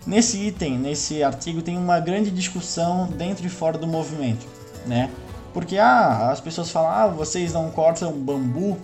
Nesse 0.08 0.38
item, 0.38 0.78
nesse 0.78 1.22
artigo, 1.24 1.62
tem 1.62 1.78
uma 1.78 2.00
grande 2.00 2.32
discussão 2.32 3.08
dentro 3.08 3.46
e 3.46 3.50
fora 3.50 3.78
do 3.78 3.86
movimento, 3.86 4.46
né? 4.86 5.10
Porque 5.54 5.78
ah, 5.78 6.30
as 6.32 6.40
pessoas 6.40 6.70
falam, 6.72 6.90
ah, 6.90 7.08
vocês 7.08 7.54
não 7.54 7.70
cortam 7.70 8.12
bambu 8.14 8.78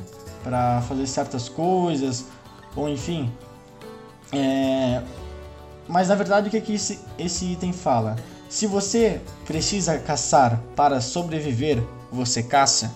para 0.43 0.81
fazer 0.81 1.07
certas 1.07 1.47
coisas, 1.47 2.25
ou 2.75 2.89
enfim. 2.89 3.31
É... 4.31 5.01
Mas 5.87 6.09
na 6.09 6.15
verdade, 6.15 6.47
o 6.47 6.51
que, 6.51 6.57
é 6.57 6.61
que 6.61 6.73
esse, 6.73 6.99
esse 7.17 7.45
item 7.45 7.71
fala? 7.71 8.15
Se 8.49 8.67
você 8.67 9.21
precisa 9.45 9.97
caçar 9.97 10.59
para 10.75 11.01
sobreviver, 11.01 11.83
você 12.11 12.43
caça. 12.43 12.91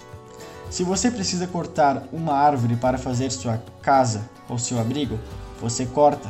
Se 0.70 0.84
você 0.84 1.10
precisa 1.10 1.48
cortar 1.48 2.04
uma 2.14 2.34
árvore 2.34 2.76
para 2.76 2.98
fazer 2.98 3.32
sua 3.32 3.62
casa 3.82 4.30
ou 4.48 4.60
seu 4.60 4.80
abrigo, 4.80 5.20
você 5.60 5.86
corta. 5.86 6.30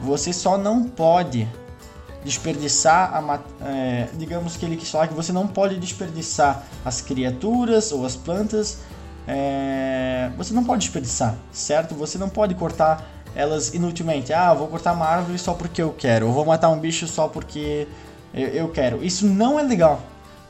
Você 0.00 0.32
só 0.32 0.56
não 0.56 0.84
pode 0.84 1.48
desperdiçar 2.24 3.14
a, 3.14 3.40
é, 3.66 4.08
digamos 4.14 4.56
que 4.56 4.64
ele 4.64 4.76
quis 4.76 4.90
falar 4.90 5.08
que 5.08 5.14
você 5.14 5.32
não 5.32 5.46
pode 5.46 5.78
desperdiçar 5.78 6.64
as 6.84 7.00
criaturas 7.00 7.92
ou 7.92 8.04
as 8.04 8.16
plantas 8.16 8.78
é, 9.26 10.30
você 10.36 10.52
não 10.52 10.64
pode 10.64 10.80
desperdiçar 10.80 11.36
certo? 11.52 11.94
Você 11.94 12.18
não 12.18 12.28
pode 12.28 12.54
cortar 12.54 13.08
elas 13.34 13.72
inutilmente. 13.72 14.32
Ah 14.32 14.52
vou 14.52 14.66
cortar 14.68 14.92
uma 14.92 15.06
árvore 15.06 15.38
só 15.38 15.54
porque 15.54 15.80
eu 15.80 15.94
quero 15.96 16.26
ou 16.26 16.32
vou 16.32 16.44
matar 16.44 16.70
um 16.70 16.78
bicho 16.78 17.06
só 17.06 17.28
porque 17.28 17.86
eu, 18.34 18.48
eu 18.48 18.68
quero. 18.68 19.04
Isso 19.04 19.26
não 19.26 19.58
é 19.58 19.62
legal 19.62 20.00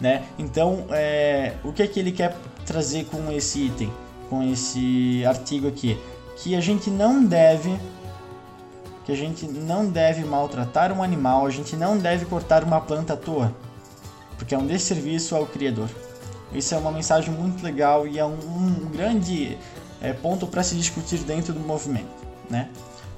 né? 0.01 0.25
Então 0.39 0.87
é, 0.91 1.55
o 1.65 1.73
que 1.73 1.83
é 1.83 1.87
que 1.87 1.99
ele 1.99 2.13
quer 2.13 2.37
trazer 2.65 3.05
com 3.07 3.31
esse 3.33 3.67
item 3.67 3.93
com 4.31 4.43
esse 4.43 5.25
artigo 5.27 5.69
aqui? 5.69 5.99
Que 6.37 6.55
a 6.55 6.61
gente 6.61 6.91
não 6.91 7.25
deve 7.25 7.77
que 9.09 9.13
a 9.13 9.17
gente 9.17 9.47
não 9.47 9.87
deve 9.87 10.23
maltratar 10.23 10.93
um 10.93 11.03
animal, 11.03 11.47
a 11.47 11.51
gente 11.51 11.75
não 11.75 11.97
deve 11.97 12.27
cortar 12.27 12.63
uma 12.63 12.79
planta 12.79 13.15
à 13.15 13.17
toa, 13.17 13.57
porque 14.37 14.55
é 14.55 14.59
um 14.59 14.67
desserviço 14.67 15.35
ao 15.35 15.47
Criador. 15.47 15.89
Isso 16.53 16.75
é 16.75 16.79
uma 16.79 16.93
mensagem 16.93 17.33
muito 17.33 17.65
legal 17.65 18.07
e 18.07 18.19
é 18.19 18.25
um, 18.27 18.35
um 18.35 18.91
grande 18.93 19.57
é, 20.03 20.13
ponto 20.13 20.47
para 20.47 20.63
se 20.63 20.75
discutir 20.75 21.21
dentro 21.21 21.55
do 21.55 21.61
movimento. 21.61 22.11
Né? 22.51 22.69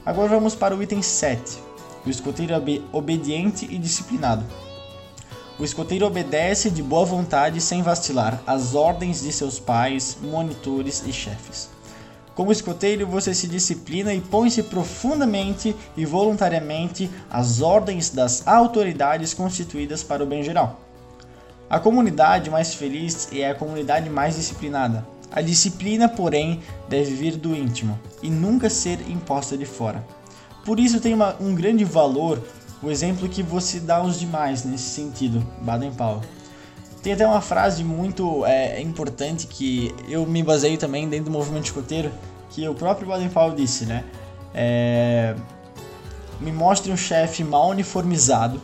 Agora 0.07 0.29
vamos 0.29 0.55
para 0.55 0.77
o 0.77 0.81
item 0.81 1.03
7, 1.03 1.59
o 2.07 2.09
escoteiro 2.09 2.55
obediente 2.93 3.67
e 3.69 3.77
disciplinado. 3.77 4.45
O 5.59 5.65
escoteiro 5.65 6.07
obedece 6.07 6.71
de 6.71 6.85
boa 6.85 7.05
vontade 7.05 7.61
sem 7.61 7.83
vacilar 7.83 8.41
às 8.47 8.77
ordens 8.77 9.23
de 9.23 9.33
seus 9.33 9.59
pais, 9.59 10.17
monitores 10.23 11.03
e 11.05 11.13
chefes. 11.13 11.69
Como 12.41 12.53
escoteiro, 12.53 13.07
você 13.07 13.35
se 13.35 13.47
disciplina 13.47 14.15
e 14.15 14.21
põe-se 14.23 14.63
profundamente 14.63 15.77
e 15.95 16.07
voluntariamente 16.07 17.11
às 17.31 17.61
ordens 17.61 18.09
das 18.09 18.49
autoridades 18.49 19.35
constituídas 19.35 20.03
para 20.03 20.25
o 20.25 20.27
bem 20.27 20.43
geral. 20.43 20.81
A 21.69 21.79
comunidade 21.79 22.49
mais 22.49 22.73
feliz 22.73 23.29
é 23.31 23.51
a 23.51 23.55
comunidade 23.55 24.09
mais 24.09 24.37
disciplinada. 24.37 25.07
A 25.31 25.43
disciplina, 25.43 26.09
porém, 26.09 26.63
deve 26.89 27.15
vir 27.15 27.37
do 27.37 27.55
íntimo 27.55 28.01
e 28.23 28.31
nunca 28.31 28.71
ser 28.71 28.99
imposta 29.11 29.55
de 29.55 29.67
fora. 29.67 30.03
Por 30.65 30.81
isso 30.81 30.99
tem 30.99 31.13
uma, 31.13 31.37
um 31.39 31.55
grande 31.55 31.85
valor 31.85 32.43
o 32.83 32.91
exemplo 32.91 33.29
que 33.29 33.43
você 33.43 33.79
dá 33.79 33.97
aos 33.97 34.19
demais 34.19 34.65
nesse 34.65 34.89
sentido, 34.89 35.47
Baden-Powell. 35.61 36.23
Tem 37.03 37.13
até 37.13 37.27
uma 37.27 37.43
frase 37.43 37.85
muito 37.85 38.47
é, 38.47 38.81
importante 38.81 39.47
que 39.47 39.95
eu 40.09 40.27
me 40.27 40.43
baseio 40.43 40.79
também 40.79 41.07
dentro 41.07 41.27
do 41.27 41.31
movimento 41.31 41.67
escoteiro, 41.67 42.11
que 42.51 42.69
o 42.69 42.75
próprio 42.75 43.09
Baden-Powell 43.09 43.55
disse, 43.55 43.87
né? 43.87 44.05
É, 44.53 45.35
me 46.41 46.53
mostre 46.53 46.91
um 46.93 46.97
chefe 46.97 47.45
mal 47.45 47.69
uniformizado, 47.69 48.61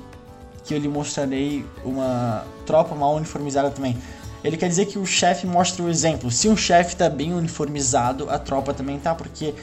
que 0.65 0.75
eu 0.75 0.79
lhe 0.79 0.89
mostrarei 0.89 1.65
uma 1.85 2.45
tropa 2.67 2.95
mal 2.95 3.15
uniformizada 3.15 3.71
também. 3.71 3.97
Ele 4.43 4.57
quer 4.57 4.69
dizer 4.69 4.87
que 4.87 4.99
o 4.99 5.07
chefe 5.07 5.47
mostra 5.47 5.83
o 5.83 5.89
exemplo. 5.89 6.31
Se 6.31 6.49
um 6.49 6.57
chefe 6.57 6.93
está 6.93 7.09
bem 7.09 7.33
uniformizado, 7.33 8.29
a 8.31 8.39
tropa 8.39 8.75
também 8.75 8.99
tá, 8.99 9.15
porque 9.15 9.55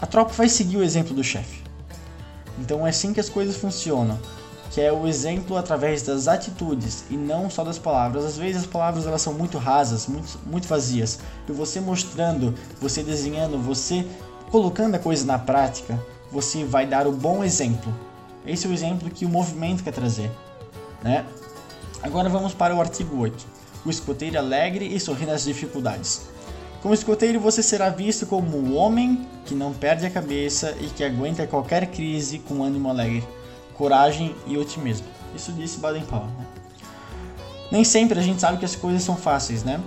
a 0.00 0.06
tropa 0.06 0.32
vai 0.32 0.48
seguir 0.48 0.76
o 0.76 0.82
exemplo 0.82 1.14
do 1.14 1.22
chefe. 1.22 1.62
Então 2.58 2.86
é 2.86 2.90
assim 2.90 3.12
que 3.12 3.20
as 3.20 3.28
coisas 3.28 3.56
funcionam 3.56 4.18
que 4.70 4.80
é 4.80 4.92
o 4.92 5.06
exemplo 5.06 5.56
através 5.56 6.02
das 6.02 6.28
atitudes 6.28 7.04
e 7.10 7.16
não 7.16 7.48
só 7.48 7.64
das 7.64 7.78
palavras. 7.78 8.24
Às 8.24 8.36
vezes 8.36 8.62
as 8.62 8.66
palavras 8.66 9.06
elas 9.06 9.22
são 9.22 9.32
muito 9.32 9.58
rasas, 9.58 10.06
muito, 10.06 10.38
muito 10.46 10.68
vazias. 10.68 11.18
E 11.48 11.52
você 11.52 11.80
mostrando, 11.80 12.54
você 12.80 13.02
desenhando, 13.02 13.58
você 13.58 14.06
colocando 14.50 14.94
a 14.94 14.98
coisa 14.98 15.24
na 15.24 15.38
prática, 15.38 15.98
você 16.30 16.64
vai 16.64 16.86
dar 16.86 17.06
o 17.06 17.12
bom 17.12 17.42
exemplo. 17.42 17.94
Esse 18.46 18.66
é 18.66 18.70
o 18.70 18.72
exemplo 18.72 19.10
que 19.10 19.24
o 19.24 19.28
movimento 19.28 19.82
quer 19.82 19.92
trazer, 19.92 20.30
né? 21.02 21.24
Agora 22.02 22.28
vamos 22.28 22.54
para 22.54 22.74
o 22.74 22.80
artigo 22.80 23.18
8. 23.18 23.46
O 23.84 23.90
escoteiro 23.90 24.38
alegre 24.38 24.86
e 24.86 25.00
sorri 25.00 25.26
nas 25.26 25.44
dificuldades. 25.44 26.22
Como 26.82 26.94
escoteiro, 26.94 27.40
você 27.40 27.62
será 27.62 27.90
visto 27.90 28.24
como 28.24 28.56
um 28.56 28.76
homem 28.76 29.26
que 29.44 29.54
não 29.54 29.72
perde 29.72 30.06
a 30.06 30.10
cabeça 30.10 30.76
e 30.80 30.86
que 30.86 31.02
aguenta 31.02 31.46
qualquer 31.46 31.86
crise 31.88 32.38
com 32.38 32.62
ânimo 32.62 32.88
alegre 32.88 33.26
coragem 33.78 34.34
e 34.46 34.58
otimismo. 34.58 35.06
Isso 35.34 35.52
disse 35.52 35.78
Baden-Powell. 35.78 36.26
Né? 36.26 36.46
Nem 37.70 37.84
sempre 37.84 38.18
a 38.18 38.22
gente 38.22 38.40
sabe 38.40 38.58
que 38.58 38.64
as 38.64 38.74
coisas 38.74 39.02
são 39.02 39.16
fáceis, 39.16 39.62
né? 39.62 39.80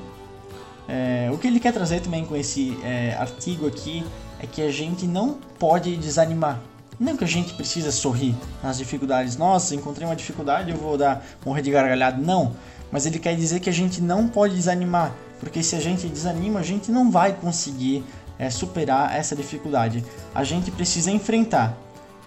É, 0.87 1.29
o 1.31 1.37
que 1.37 1.47
ele 1.47 1.59
quer 1.59 1.73
trazer 1.73 1.99
também 1.99 2.25
com 2.25 2.35
esse 2.35 2.77
é, 2.83 3.15
artigo 3.19 3.67
aqui 3.67 4.03
é 4.39 4.47
que 4.47 4.61
a 4.61 4.71
gente 4.71 5.05
não 5.05 5.37
pode 5.59 5.95
desanimar. 5.97 6.59
Não 6.99 7.17
que 7.17 7.23
a 7.23 7.27
gente 7.27 7.53
precisa 7.53 7.91
sorrir 7.91 8.35
nas 8.63 8.77
dificuldades. 8.77 9.35
Nossa, 9.35 9.75
encontrei 9.75 10.07
uma 10.07 10.15
dificuldade, 10.15 10.71
eu 10.71 10.77
vou 10.77 10.97
dar 10.97 11.25
morrer 11.45 11.61
de 11.61 11.71
gargalhada. 11.71 12.21
Não. 12.21 12.55
Mas 12.91 13.05
ele 13.05 13.19
quer 13.19 13.35
dizer 13.35 13.59
que 13.59 13.69
a 13.69 13.73
gente 13.73 14.01
não 14.01 14.27
pode 14.27 14.55
desanimar, 14.55 15.13
porque 15.39 15.63
se 15.63 15.75
a 15.75 15.79
gente 15.79 16.07
desanima, 16.07 16.59
a 16.59 16.63
gente 16.63 16.91
não 16.91 17.09
vai 17.09 17.33
conseguir 17.33 18.03
é, 18.37 18.49
superar 18.49 19.15
essa 19.15 19.35
dificuldade. 19.35 20.03
A 20.35 20.43
gente 20.43 20.69
precisa 20.69 21.09
enfrentar 21.09 21.77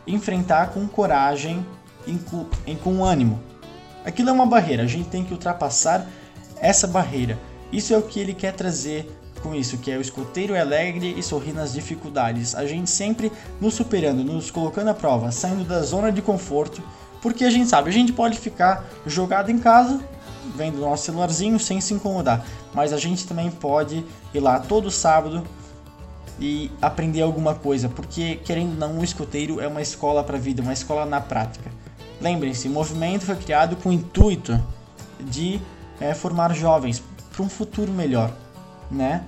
enfrentar 0.06 0.70
com 0.70 0.86
coragem 0.86 1.64
e 2.06 2.74
com 2.76 3.04
ânimo. 3.04 3.40
Aquilo 4.04 4.28
é 4.28 4.32
uma 4.32 4.46
barreira, 4.46 4.82
a 4.82 4.86
gente 4.86 5.08
tem 5.08 5.24
que 5.24 5.32
ultrapassar 5.32 6.06
essa 6.60 6.86
barreira. 6.86 7.38
Isso 7.72 7.94
é 7.94 7.98
o 7.98 8.02
que 8.02 8.20
ele 8.20 8.34
quer 8.34 8.52
trazer 8.52 9.10
com 9.42 9.54
isso, 9.54 9.78
que 9.78 9.90
é 9.90 9.96
o 9.96 10.00
escoteiro 10.00 10.58
alegre 10.58 11.14
e 11.16 11.22
sorrir 11.22 11.52
nas 11.52 11.72
dificuldades. 11.72 12.54
A 12.54 12.66
gente 12.66 12.90
sempre 12.90 13.32
nos 13.60 13.74
superando, 13.74 14.24
nos 14.24 14.50
colocando 14.50 14.88
à 14.88 14.94
prova, 14.94 15.30
saindo 15.30 15.64
da 15.64 15.82
zona 15.82 16.12
de 16.12 16.22
conforto, 16.22 16.82
porque 17.20 17.44
a 17.44 17.50
gente 17.50 17.68
sabe, 17.68 17.90
a 17.90 17.92
gente 17.92 18.12
pode 18.12 18.38
ficar 18.38 18.84
jogado 19.06 19.50
em 19.50 19.58
casa, 19.58 20.00
vendo 20.54 20.78
nosso 20.78 21.04
celularzinho 21.04 21.58
sem 21.58 21.80
se 21.80 21.94
incomodar, 21.94 22.44
mas 22.74 22.92
a 22.92 22.98
gente 22.98 23.26
também 23.26 23.50
pode 23.50 24.04
ir 24.32 24.40
lá 24.40 24.58
todo 24.58 24.90
sábado 24.90 25.42
e 26.40 26.70
aprender 26.82 27.22
alguma 27.22 27.54
coisa, 27.54 27.88
porque 27.88 28.36
querendo 28.36 28.72
ou 28.72 28.78
não, 28.78 28.98
um 28.98 29.04
escoteiro 29.04 29.60
é 29.60 29.68
uma 29.68 29.82
escola 29.82 30.22
para 30.24 30.36
a 30.36 30.40
vida, 30.40 30.62
uma 30.62 30.72
escola 30.72 31.06
na 31.06 31.20
prática. 31.20 31.70
Lembrem-se, 32.20 32.68
o 32.68 32.70
movimento 32.70 33.24
foi 33.24 33.36
criado 33.36 33.76
com 33.76 33.90
o 33.90 33.92
intuito 33.92 34.60
de 35.20 35.60
é, 36.00 36.14
formar 36.14 36.54
jovens 36.54 37.02
para 37.32 37.42
um 37.42 37.48
futuro 37.48 37.92
melhor, 37.92 38.32
né? 38.90 39.24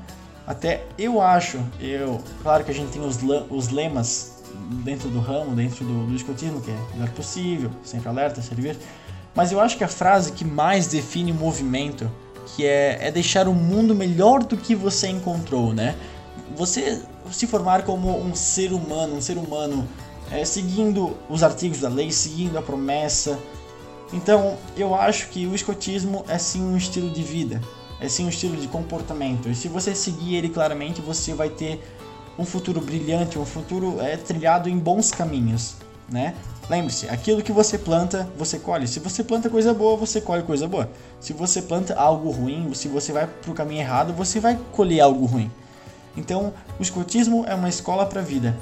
Até 0.47 0.85
eu 0.97 1.21
acho, 1.21 1.59
eu, 1.81 2.21
claro 2.43 2.65
que 2.65 2.71
a 2.71 2.75
gente 2.75 2.93
tem 2.93 3.03
os, 3.03 3.19
os 3.51 3.69
lemas 3.69 4.43
dentro 4.85 5.09
do 5.09 5.19
ramo, 5.19 5.55
dentro 5.57 5.85
do, 5.85 6.07
do 6.07 6.15
escotismo, 6.15 6.61
que 6.61 6.71
é 6.71 6.79
melhor 6.95 7.11
possível, 7.11 7.71
sempre 7.85 8.09
alerta, 8.09 8.41
servir. 8.41 8.77
Mas 9.35 9.53
eu 9.53 9.61
acho 9.61 9.77
que 9.77 9.85
a 9.85 9.89
frase 9.89 10.33
que 10.33 10.45
mais 10.45 10.87
define 10.87 11.33
o 11.33 11.35
movimento, 11.35 12.11
que 12.47 12.65
é, 12.65 13.09
é 13.09 13.11
deixar 13.11 13.49
o 13.49 13.53
mundo 13.53 13.95
melhor 13.95 14.43
do 14.43 14.57
que 14.57 14.75
você 14.75 15.09
encontrou, 15.09 15.75
né? 15.75 15.97
Você 16.55 17.03
se 17.31 17.47
formar 17.47 17.83
como 17.83 18.17
um 18.17 18.35
ser 18.35 18.73
humano, 18.73 19.17
um 19.17 19.21
ser 19.21 19.37
humano 19.37 19.87
é, 20.31 20.45
seguindo 20.45 21.17
os 21.29 21.43
artigos 21.43 21.81
da 21.81 21.89
lei, 21.89 22.11
seguindo 22.11 22.59
a 22.59 22.63
promessa. 22.63 23.39
Então, 24.13 24.57
eu 24.77 24.95
acho 24.95 25.29
que 25.29 25.47
o 25.47 25.55
escotismo 25.55 26.25
é 26.29 26.39
sim 26.39 26.63
um 26.63 26.77
estilo 26.77 27.11
de 27.11 27.23
vida, 27.23 27.61
é 28.01 28.09
sim 28.09 28.25
um 28.25 28.29
estilo 28.29 28.57
de 28.57 28.69
comportamento. 28.69 29.49
E 29.49 29.55
se 29.55 29.69
você 29.69 29.95
seguir 29.95 30.37
ele 30.37 30.49
claramente, 30.49 31.01
você 31.01 31.35
vai 31.35 31.49
ter 31.49 31.83
um 32.39 32.45
futuro 32.45 32.81
brilhante, 32.81 33.39
um 33.39 33.47
futuro 33.47 34.01
é, 34.01 34.17
trilhado 34.17 34.69
em 34.69 34.79
bons 34.79 35.11
caminhos, 35.11 35.75
né? 36.09 36.35
Lembre-se, 36.69 37.09
aquilo 37.09 37.43
que 37.43 37.53
você 37.53 37.79
planta, 37.79 38.29
você 38.37 38.59
colhe. 38.59 38.89
Se 38.89 38.99
você 38.99 39.23
planta 39.23 39.49
coisa 39.49 39.73
boa, 39.73 39.97
você 39.97 40.21
colhe 40.21 40.43
coisa 40.43 40.67
boa. 40.67 40.91
Se 41.21 41.33
você 41.33 41.63
planta 41.63 41.95
algo 41.95 42.31
ruim, 42.31 42.75
se 42.75 42.89
você 42.89 43.13
vai 43.13 43.27
para 43.27 43.51
o 43.51 43.55
caminho 43.55 43.81
errado, 43.81 44.13
você 44.13 44.41
vai 44.41 44.59
colher 44.73 45.01
algo 45.01 45.27
ruim. 45.27 45.51
Então, 46.17 46.53
o 46.79 46.83
escotismo 46.83 47.45
é 47.47 47.55
uma 47.55 47.69
escola 47.69 48.07
para 48.07 48.21
a 48.21 48.25
vida. 48.25 48.57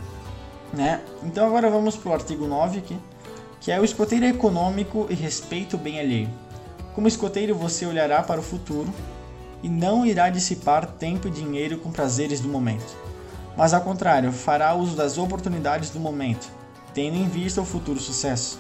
Né? 0.73 1.01
Então, 1.23 1.47
agora 1.47 1.71
vamos 1.71 1.97
para 1.97 2.11
o 2.11 2.15
artigo 2.15 2.47
9 2.47 2.79
aqui, 2.79 2.99
que 3.61 3.71
é 3.71 3.81
o 3.81 3.85
escoteiro 3.85 4.27
econômico 4.27 5.07
e 5.09 5.15
respeito 5.15 5.79
bem 5.79 6.01
alheio. 6.01 6.29
Como 6.95 7.09
escoteiro, 7.09 7.55
você 7.55 7.87
olhará 7.87 8.23
para 8.23 8.41
o 8.41 8.43
futuro 8.43 8.93
e 9.63 9.69
não 9.69 10.05
irá 10.05 10.31
dissipar 10.31 10.87
tempo 10.87 11.29
e 11.29 11.31
dinheiro 11.31 11.79
com 11.79 11.91
prazeres 11.91 12.41
do 12.41 12.49
momento, 12.49 12.97
mas 13.57 13.73
ao 13.73 13.81
contrário, 13.81 14.33
fará 14.33 14.75
uso 14.75 14.95
das 14.95 15.17
oportunidades 15.17 15.91
do 15.91 15.99
momento 15.99 16.51
tendo 16.95 17.17
em 17.17 17.29
vista 17.29 17.61
o 17.61 17.65
futuro 17.65 18.01
sucesso. 18.01 18.59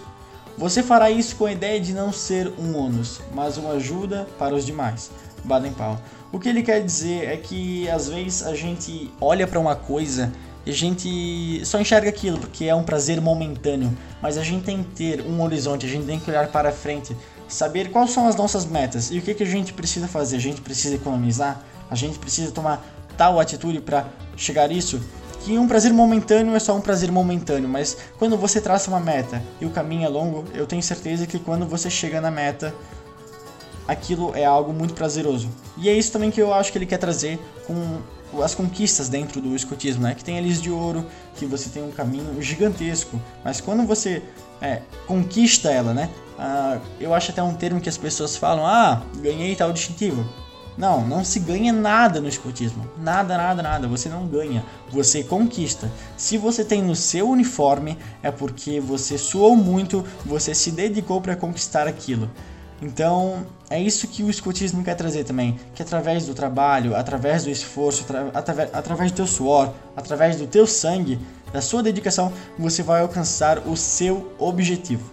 Você 0.59 0.83
fará 0.83 1.11
isso 1.11 1.37
com 1.37 1.47
a 1.47 1.53
ideia 1.53 1.81
de 1.81 1.95
não 1.95 2.13
ser 2.13 2.53
um 2.59 2.77
ônus, 2.77 3.21
mas 3.33 3.57
uma 3.57 3.71
ajuda 3.71 4.27
para 4.39 4.55
os 4.55 4.67
demais. 4.67 5.11
Baden-Powell. 5.45 5.99
O 6.33 6.39
que 6.39 6.49
ele 6.49 6.63
quer 6.63 6.83
dizer 6.83 7.29
é 7.29 7.37
que 7.37 7.89
às 7.89 8.09
vezes 8.09 8.43
a 8.43 8.55
gente 8.55 9.11
olha 9.21 9.47
para 9.47 9.59
uma 9.61 9.77
coisa 9.77 10.33
e 10.67 10.71
a 10.71 10.75
gente 10.75 11.65
só 11.65 11.79
enxerga 11.79 12.09
aquilo 12.09 12.39
porque 12.39 12.65
é 12.65 12.75
um 12.75 12.83
prazer 12.83 13.21
momentâneo, 13.21 13.97
mas 14.21 14.39
a 14.39 14.43
gente 14.43 14.65
tem 14.65 14.83
que 14.83 14.91
ter 14.91 15.21
um 15.21 15.43
horizonte, 15.43 15.87
a 15.87 15.89
gente 15.89 16.07
tem 16.07 16.19
que 16.19 16.29
olhar 16.31 16.49
para 16.49 16.73
frente, 16.73 17.17
saber 17.47 17.91
quais 17.91 18.11
são 18.11 18.27
as 18.27 18.35
nossas 18.35 18.65
metas 18.65 19.11
e 19.11 19.19
o 19.19 19.23
que, 19.23 19.35
que 19.35 19.43
a 19.43 19.47
gente 19.47 19.73
precisa 19.73 20.09
fazer. 20.09 20.37
A 20.37 20.41
gente 20.41 20.61
precisa 20.61 20.95
economizar, 20.95 21.63
a 21.91 21.95
gente 21.95 22.19
precisa 22.19 22.51
tomar 22.51 22.85
tal 23.17 23.39
atitude 23.39 23.81
para 23.81 24.07
chegar 24.37 24.71
a 24.71 24.73
isso 24.73 25.01
que 25.45 25.59
um 25.59 25.69
prazer 25.69 25.93
momentâneo 25.93 26.57
é 26.57 26.59
só 26.59 26.75
um 26.75 26.81
prazer 26.81 27.13
momentâneo, 27.13 27.69
mas 27.69 27.97
quando 28.19 28.37
você 28.37 28.63
traça 28.63 28.89
uma 28.89 28.99
meta 28.99 29.43
e 29.61 29.67
o 29.67 29.71
caminho 29.71 30.07
é 30.07 30.09
longo, 30.09 30.45
eu 30.55 30.67
tenho 30.67 30.83
certeza 30.83 31.27
que 31.27 31.39
quando 31.39 31.67
você 31.67 31.91
chega 31.91 32.19
na 32.19 32.31
meta, 32.31 32.75
aquilo 33.87 34.35
é 34.35 34.45
algo 34.45 34.73
muito 34.73 34.95
prazeroso. 34.95 35.49
E 35.76 35.88
é 35.88 35.93
isso 35.93 36.12
também 36.12 36.31
que 36.31 36.41
eu 36.41 36.53
acho 36.53 36.73
que 36.73 36.79
ele 36.79 36.87
quer 36.87 36.99
trazer 36.99 37.38
com 37.67 38.00
as 38.43 38.55
conquistas 38.55 39.09
dentro 39.09 39.41
do 39.41 39.55
escotismo, 39.55 40.03
né? 40.03 40.14
Que 40.14 40.25
tem 40.25 40.38
a 40.38 40.43
de 40.43 40.71
ouro, 40.71 41.07
que 41.37 41.47
você 41.47 41.69
tem 41.69 41.83
um 41.83 41.91
caminho 41.91 42.41
gigantesco, 42.43 43.21
mas 43.45 43.61
quando 43.61 43.87
você 43.87 44.23
é, 44.61 44.83
conquista 45.07 45.71
ela, 45.71 45.95
né? 45.95 46.11
Ah, 46.38 46.79
eu 46.99 47.14
acho 47.14 47.31
até 47.31 47.43
um 47.43 47.55
termo 47.55 47.81
que 47.81 47.88
as 47.88 47.97
pessoas 47.97 48.37
falam: 48.37 48.66
ah, 48.66 49.03
ganhei 49.20 49.55
tal 49.55 49.73
distintivo. 49.73 50.25
Não, 50.77 51.07
não 51.07 51.25
se 51.25 51.38
ganha 51.38 51.73
nada 51.73 52.20
no 52.20 52.29
escotismo. 52.29 52.88
Nada, 52.99 53.37
nada, 53.37 53.62
nada. 53.62 53.87
Você 53.87 54.09
não 54.09 54.27
ganha. 54.27 54.64
Você 54.90 55.23
conquista. 55.23 55.88
Se 56.16 56.37
você 56.37 56.64
tem 56.64 56.83
no 56.83 56.97
seu 56.97 57.31
uniforme, 57.31 57.97
é 58.20 58.31
porque 58.33 58.81
você 58.81 59.16
suou 59.16 59.55
muito, 59.55 60.05
você 60.25 60.53
se 60.53 60.73
dedicou 60.73 61.20
para 61.20 61.37
conquistar 61.37 61.87
aquilo. 61.87 62.29
Então, 62.83 63.47
é 63.71 63.81
isso 63.81 64.09
que 64.09 64.23
o 64.23 64.31
escotismo 64.31 64.85
quer 64.85 64.95
trazer 64.95 65.25
também, 65.25 65.59
que 65.75 65.83
através 65.83 66.27
do 66.27 66.35
trabalho, 66.35 66.95
através 66.95 67.45
do 67.45 67.51
esforço, 67.51 68.05
através, 68.35 68.75
através 68.75 69.13
do 69.13 69.15
teu 69.17 69.27
suor, 69.27 69.73
através 69.97 70.37
do 70.37 70.47
teu 70.47 70.67
sangue, 70.67 71.19
da 71.53 71.61
sua 71.61 71.83
dedicação, 71.83 72.33
você 72.59 72.83
vai 72.83 73.01
alcançar 73.01 73.61
o 73.67 73.77
seu 73.77 74.35
objetivo. 74.39 75.09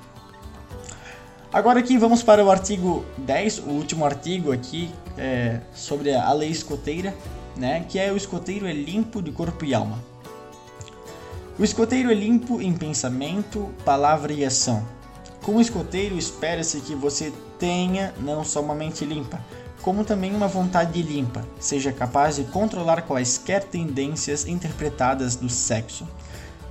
Agora 1.54 1.80
aqui 1.80 1.98
vamos 1.98 2.24
para 2.24 2.44
o 2.44 2.50
artigo 2.50 3.06
10, 3.18 3.60
o 3.60 3.70
último 3.72 4.06
artigo 4.06 4.52
aqui 4.52 4.90
é, 5.18 5.60
sobre 5.74 6.14
a 6.14 6.32
lei 6.34 6.50
escoteira, 6.50 7.14
né, 7.58 7.86
que 7.88 8.00
é 8.00 8.12
o 8.12 8.18
escoteiro 8.18 8.66
é 8.66 8.74
limpo 8.74 9.22
de 9.22 9.32
corpo 9.32 9.66
e 9.66 9.74
alma. 9.74 10.00
O 11.60 11.64
escoteiro 11.64 12.10
é 12.10 12.14
limpo 12.14 12.62
em 12.62 12.74
pensamento, 12.74 13.70
palavra 13.84 14.32
e 14.32 14.44
ação. 14.44 14.88
Como 15.44 15.60
escoteiro, 15.60 16.18
espera-se 16.18 16.80
que 16.82 16.96
você 16.96 17.34
tenha 17.62 18.12
não 18.18 18.44
só 18.44 18.60
uma 18.60 18.74
mente 18.74 19.06
limpa, 19.06 19.40
como 19.84 20.04
também 20.04 20.34
uma 20.34 20.48
vontade 20.48 21.00
limpa, 21.00 21.46
seja 21.60 21.92
capaz 21.92 22.38
de 22.38 22.44
controlar 22.46 23.04
quaisquer 23.04 23.64
tendências 23.64 24.48
interpretadas 24.48 25.36
do 25.36 25.48
sexo. 25.48 26.08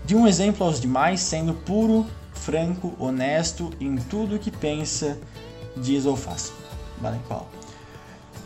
De 0.05 0.17
um 0.17 0.27
exemplo 0.27 0.67
aos 0.67 0.81
demais, 0.81 1.21
sendo 1.21 1.55
puro, 1.55 2.05
franco, 2.33 2.93
honesto 2.99 3.71
em 3.81 3.97
tudo 3.97 4.39
que 4.39 4.51
pensa, 4.51 5.17
diz 5.77 6.07
ou 6.07 6.17
faz. 6.17 6.53
Vale 7.01 7.21
qual? 7.29 7.49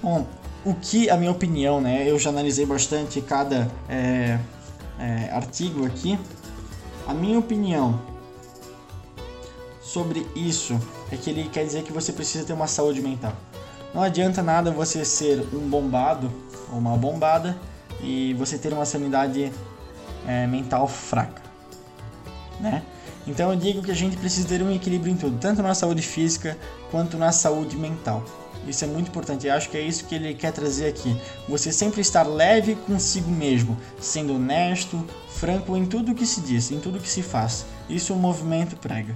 Bom, 0.02 0.26
o 0.66 0.74
que, 0.74 1.08
a 1.08 1.16
minha 1.16 1.30
opinião, 1.30 1.80
né? 1.80 2.04
Eu 2.06 2.18
já 2.18 2.28
analisei 2.28 2.66
bastante 2.66 3.22
cada 3.22 3.70
é, 3.88 4.38
é, 4.98 5.30
artigo 5.32 5.86
aqui. 5.86 6.18
A 7.06 7.14
minha 7.14 7.38
opinião 7.38 8.00
sobre 9.80 10.26
isso 10.34 10.78
é 11.14 11.16
que 11.16 11.30
ele 11.30 11.48
quer 11.48 11.64
dizer 11.64 11.82
que 11.82 11.92
você 11.92 12.12
precisa 12.12 12.44
ter 12.44 12.52
uma 12.52 12.66
saúde 12.66 13.00
mental. 13.00 13.32
Não 13.94 14.02
adianta 14.02 14.42
nada 14.42 14.70
você 14.70 15.04
ser 15.04 15.40
um 15.52 15.68
bombado 15.68 16.30
ou 16.70 16.78
uma 16.78 16.96
bombada 16.96 17.56
e 18.02 18.34
você 18.34 18.58
ter 18.58 18.72
uma 18.72 18.84
sanidade 18.84 19.52
é, 20.26 20.46
mental 20.46 20.88
fraca, 20.88 21.42
né? 22.60 22.82
Então 23.26 23.50
eu 23.50 23.56
digo 23.56 23.82
que 23.82 23.90
a 23.90 23.94
gente 23.94 24.16
precisa 24.16 24.46
ter 24.46 24.62
um 24.62 24.70
equilíbrio 24.70 25.12
em 25.12 25.16
tudo, 25.16 25.38
tanto 25.38 25.62
na 25.62 25.74
saúde 25.74 26.02
física 26.02 26.58
quanto 26.90 27.16
na 27.16 27.32
saúde 27.32 27.76
mental. 27.76 28.22
Isso 28.66 28.84
é 28.84 28.88
muito 28.88 29.08
importante. 29.08 29.46
Eu 29.46 29.54
acho 29.54 29.68
que 29.70 29.76
é 29.76 29.80
isso 29.80 30.04
que 30.04 30.14
ele 30.14 30.34
quer 30.34 30.52
trazer 30.52 30.86
aqui. 30.86 31.14
Você 31.48 31.70
sempre 31.72 32.00
estar 32.00 32.26
leve 32.26 32.74
consigo 32.74 33.30
mesmo, 33.30 33.76
sendo 34.00 34.34
honesto, 34.34 35.04
franco 35.28 35.76
em 35.76 35.86
tudo 35.86 36.14
que 36.14 36.26
se 36.26 36.40
diz, 36.40 36.70
em 36.70 36.80
tudo 36.80 36.98
que 36.98 37.08
se 37.08 37.22
faz. 37.22 37.66
Isso 37.88 38.14
o 38.14 38.16
movimento 38.16 38.76
prega. 38.76 39.14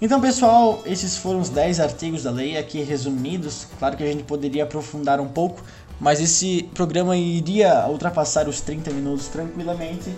Então, 0.00 0.20
pessoal, 0.20 0.80
esses 0.86 1.16
foram 1.16 1.40
os 1.40 1.48
10 1.48 1.80
artigos 1.80 2.22
da 2.22 2.30
lei 2.30 2.56
aqui 2.56 2.82
resumidos. 2.82 3.66
Claro 3.80 3.96
que 3.96 4.04
a 4.04 4.06
gente 4.06 4.22
poderia 4.22 4.62
aprofundar 4.62 5.20
um 5.20 5.26
pouco, 5.26 5.60
mas 5.98 6.20
esse 6.20 6.70
programa 6.72 7.16
iria 7.16 7.84
ultrapassar 7.88 8.48
os 8.48 8.60
30 8.60 8.92
minutos 8.92 9.26
tranquilamente. 9.26 10.14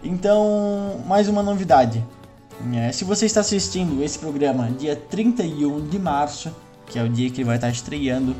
Então, 0.00 1.00
mais 1.06 1.28
uma 1.28 1.42
novidade. 1.42 2.04
É, 2.72 2.92
se 2.92 3.04
você 3.04 3.26
está 3.26 3.40
assistindo 3.40 4.00
esse 4.00 4.16
programa 4.16 4.70
dia 4.70 4.94
31 4.94 5.88
de 5.88 5.98
março, 5.98 6.54
que 6.86 6.96
é 6.96 7.02
o 7.02 7.08
dia 7.08 7.28
que 7.30 7.38
ele 7.38 7.48
vai 7.48 7.56
estar 7.56 7.70
estreando, 7.70 8.36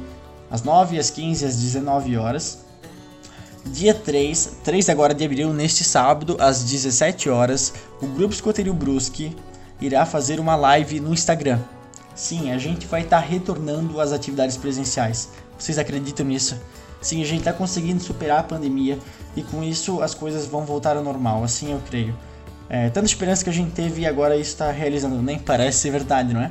às 0.49 0.63
9, 0.63 1.01
às 1.01 1.11
15, 1.11 1.47
às 1.47 1.57
19 1.57 2.17
horas. 2.17 2.65
Dia 3.67 3.93
3, 3.93 4.59
3 4.63 4.89
agora 4.89 5.13
de 5.13 5.25
abril, 5.25 5.53
neste 5.53 5.83
sábado, 5.83 6.37
às 6.39 6.63
17 6.63 7.29
horas, 7.29 7.73
o 8.01 8.07
Grupo 8.07 8.33
Escoteiro 8.33 8.73
Brusque 8.73 9.35
irá 9.85 10.07
fazer 10.07 10.41
uma 10.41 10.57
live 10.57 11.01
no 11.01 11.13
Instagram. 11.13 11.61
Sim, 12.15 12.53
a 12.53 12.59
gente 12.59 12.87
vai 12.87 13.03
estar 13.03 13.19
retornando 13.19 14.01
às 14.01 14.13
atividades 14.13 14.57
presenciais. 14.57 15.31
Vocês 15.59 15.79
acreditam 15.79 16.27
nisso? 16.27 16.57
Sim, 17.01 17.23
a 17.23 17.27
gente 17.27 17.41
está 17.41 17.53
conseguindo 17.53 18.03
superar 18.03 18.41
a 18.41 18.43
pandemia 18.43 18.99
e 19.37 19.43
com 19.43 19.63
isso 19.63 20.01
as 20.01 20.15
coisas 20.15 20.47
vão 20.47 20.65
voltar 20.65 20.97
ao 20.97 21.03
normal, 21.03 21.45
assim 21.45 21.73
eu 21.73 21.81
creio. 21.89 22.17
É, 22.69 22.89
tanta 22.89 23.07
esperança 23.07 23.45
que 23.45 23.51
a 23.51 23.53
gente 23.53 23.73
teve 23.73 24.03
e 24.03 24.07
agora 24.07 24.37
isso 24.37 24.53
está 24.53 24.71
realizando, 24.71 25.21
nem 25.21 25.39
parece 25.39 25.81
ser 25.81 25.91
verdade, 25.91 26.33
não 26.33 26.41
é? 26.41 26.51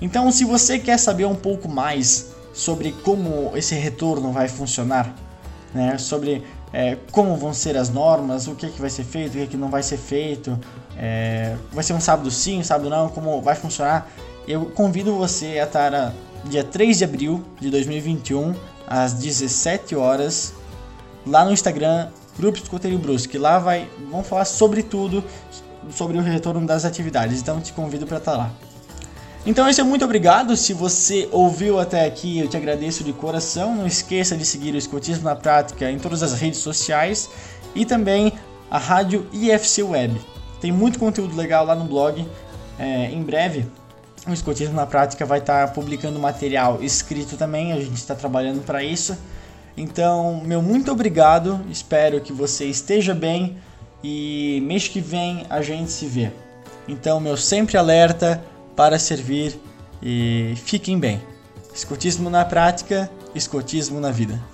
Então, 0.00 0.32
se 0.32 0.44
você 0.44 0.78
quer 0.78 0.98
saber 0.98 1.26
um 1.26 1.34
pouco 1.34 1.68
mais 1.68 2.32
sobre 2.54 2.92
como 3.04 3.52
esse 3.54 3.74
retorno 3.74 4.32
vai 4.32 4.48
funcionar, 4.48 5.14
né, 5.74 5.98
sobre 5.98 6.42
é, 6.72 6.96
como 7.10 7.36
vão 7.36 7.52
ser 7.52 7.76
as 7.76 7.90
normas, 7.90 8.48
o 8.48 8.54
que, 8.54 8.68
que 8.68 8.80
vai 8.80 8.90
ser 8.90 9.04
feito, 9.04 9.34
o 9.34 9.40
que, 9.40 9.46
que 9.48 9.56
não 9.56 9.68
vai 9.68 9.82
ser 9.82 9.98
feito, 9.98 10.58
é, 10.98 11.56
vai 11.72 11.82
ser 11.82 11.92
um 11.92 12.00
sábado 12.00 12.30
sim, 12.30 12.60
um 12.60 12.64
sábado 12.64 12.88
não, 12.90 13.08
como 13.08 13.40
vai 13.40 13.54
funcionar, 13.54 14.10
eu 14.46 14.66
convido 14.66 15.14
você 15.16 15.58
a 15.58 15.64
estar 15.64 16.12
dia 16.44 16.64
3 16.64 16.98
de 16.98 17.04
abril 17.04 17.44
de 17.60 17.70
2021, 17.70 18.54
às 18.86 19.12
17 19.14 19.94
horas, 19.94 20.52
lá 21.26 21.44
no 21.44 21.52
Instagram, 21.52 22.08
Grupo 22.36 22.58
Escoteiro 22.58 22.98
Brusque. 22.98 23.38
Lá 23.38 23.58
vai, 23.58 23.88
vamos 24.10 24.26
falar 24.26 24.44
sobre 24.44 24.82
tudo, 24.82 25.22
sobre 25.90 26.16
o 26.18 26.20
retorno 26.20 26.66
das 26.66 26.84
atividades. 26.84 27.40
Então 27.40 27.60
te 27.60 27.72
convido 27.72 28.06
para 28.06 28.18
estar 28.18 28.36
lá. 28.36 28.50
Então 29.44 29.68
esse 29.68 29.80
é 29.80 29.84
muito 29.84 30.04
obrigado. 30.04 30.56
Se 30.56 30.72
você 30.72 31.28
ouviu 31.32 31.78
até 31.78 32.06
aqui, 32.06 32.38
eu 32.38 32.48
te 32.48 32.56
agradeço 32.56 33.04
de 33.04 33.12
coração. 33.12 33.74
Não 33.74 33.86
esqueça 33.86 34.36
de 34.36 34.44
seguir 34.44 34.74
o 34.74 34.78
Escotismo 34.78 35.24
na 35.24 35.36
Prática 35.36 35.90
em 35.90 35.98
todas 35.98 36.22
as 36.22 36.32
redes 36.40 36.60
sociais 36.60 37.28
e 37.74 37.84
também 37.84 38.32
a 38.70 38.78
rádio 38.78 39.26
IFC 39.32 39.82
Web. 39.82 40.31
Tem 40.62 40.70
muito 40.70 40.96
conteúdo 40.96 41.36
legal 41.36 41.66
lá 41.66 41.74
no 41.74 41.84
blog. 41.84 42.24
É, 42.78 43.10
em 43.10 43.20
breve, 43.20 43.66
o 44.28 44.32
Escotismo 44.32 44.76
na 44.76 44.86
Prática 44.86 45.26
vai 45.26 45.40
estar 45.40 45.66
tá 45.66 45.72
publicando 45.74 46.20
material 46.20 46.78
escrito 46.80 47.36
também, 47.36 47.72
a 47.72 47.80
gente 47.80 47.96
está 47.96 48.14
trabalhando 48.14 48.64
para 48.64 48.82
isso. 48.84 49.18
Então, 49.76 50.40
meu 50.44 50.62
muito 50.62 50.92
obrigado, 50.92 51.60
espero 51.68 52.20
que 52.20 52.32
você 52.32 52.66
esteja 52.66 53.12
bem 53.12 53.56
e 54.04 54.62
mês 54.64 54.86
que 54.86 55.00
vem 55.00 55.44
a 55.50 55.60
gente 55.62 55.90
se 55.90 56.06
vê. 56.06 56.30
Então, 56.86 57.18
meu 57.18 57.36
sempre 57.36 57.76
alerta 57.76 58.40
para 58.76 59.00
servir 59.00 59.58
e 60.00 60.54
fiquem 60.64 60.96
bem. 60.96 61.20
Escotismo 61.74 62.30
na 62.30 62.44
prática, 62.44 63.10
escotismo 63.34 63.98
na 63.98 64.12
vida. 64.12 64.51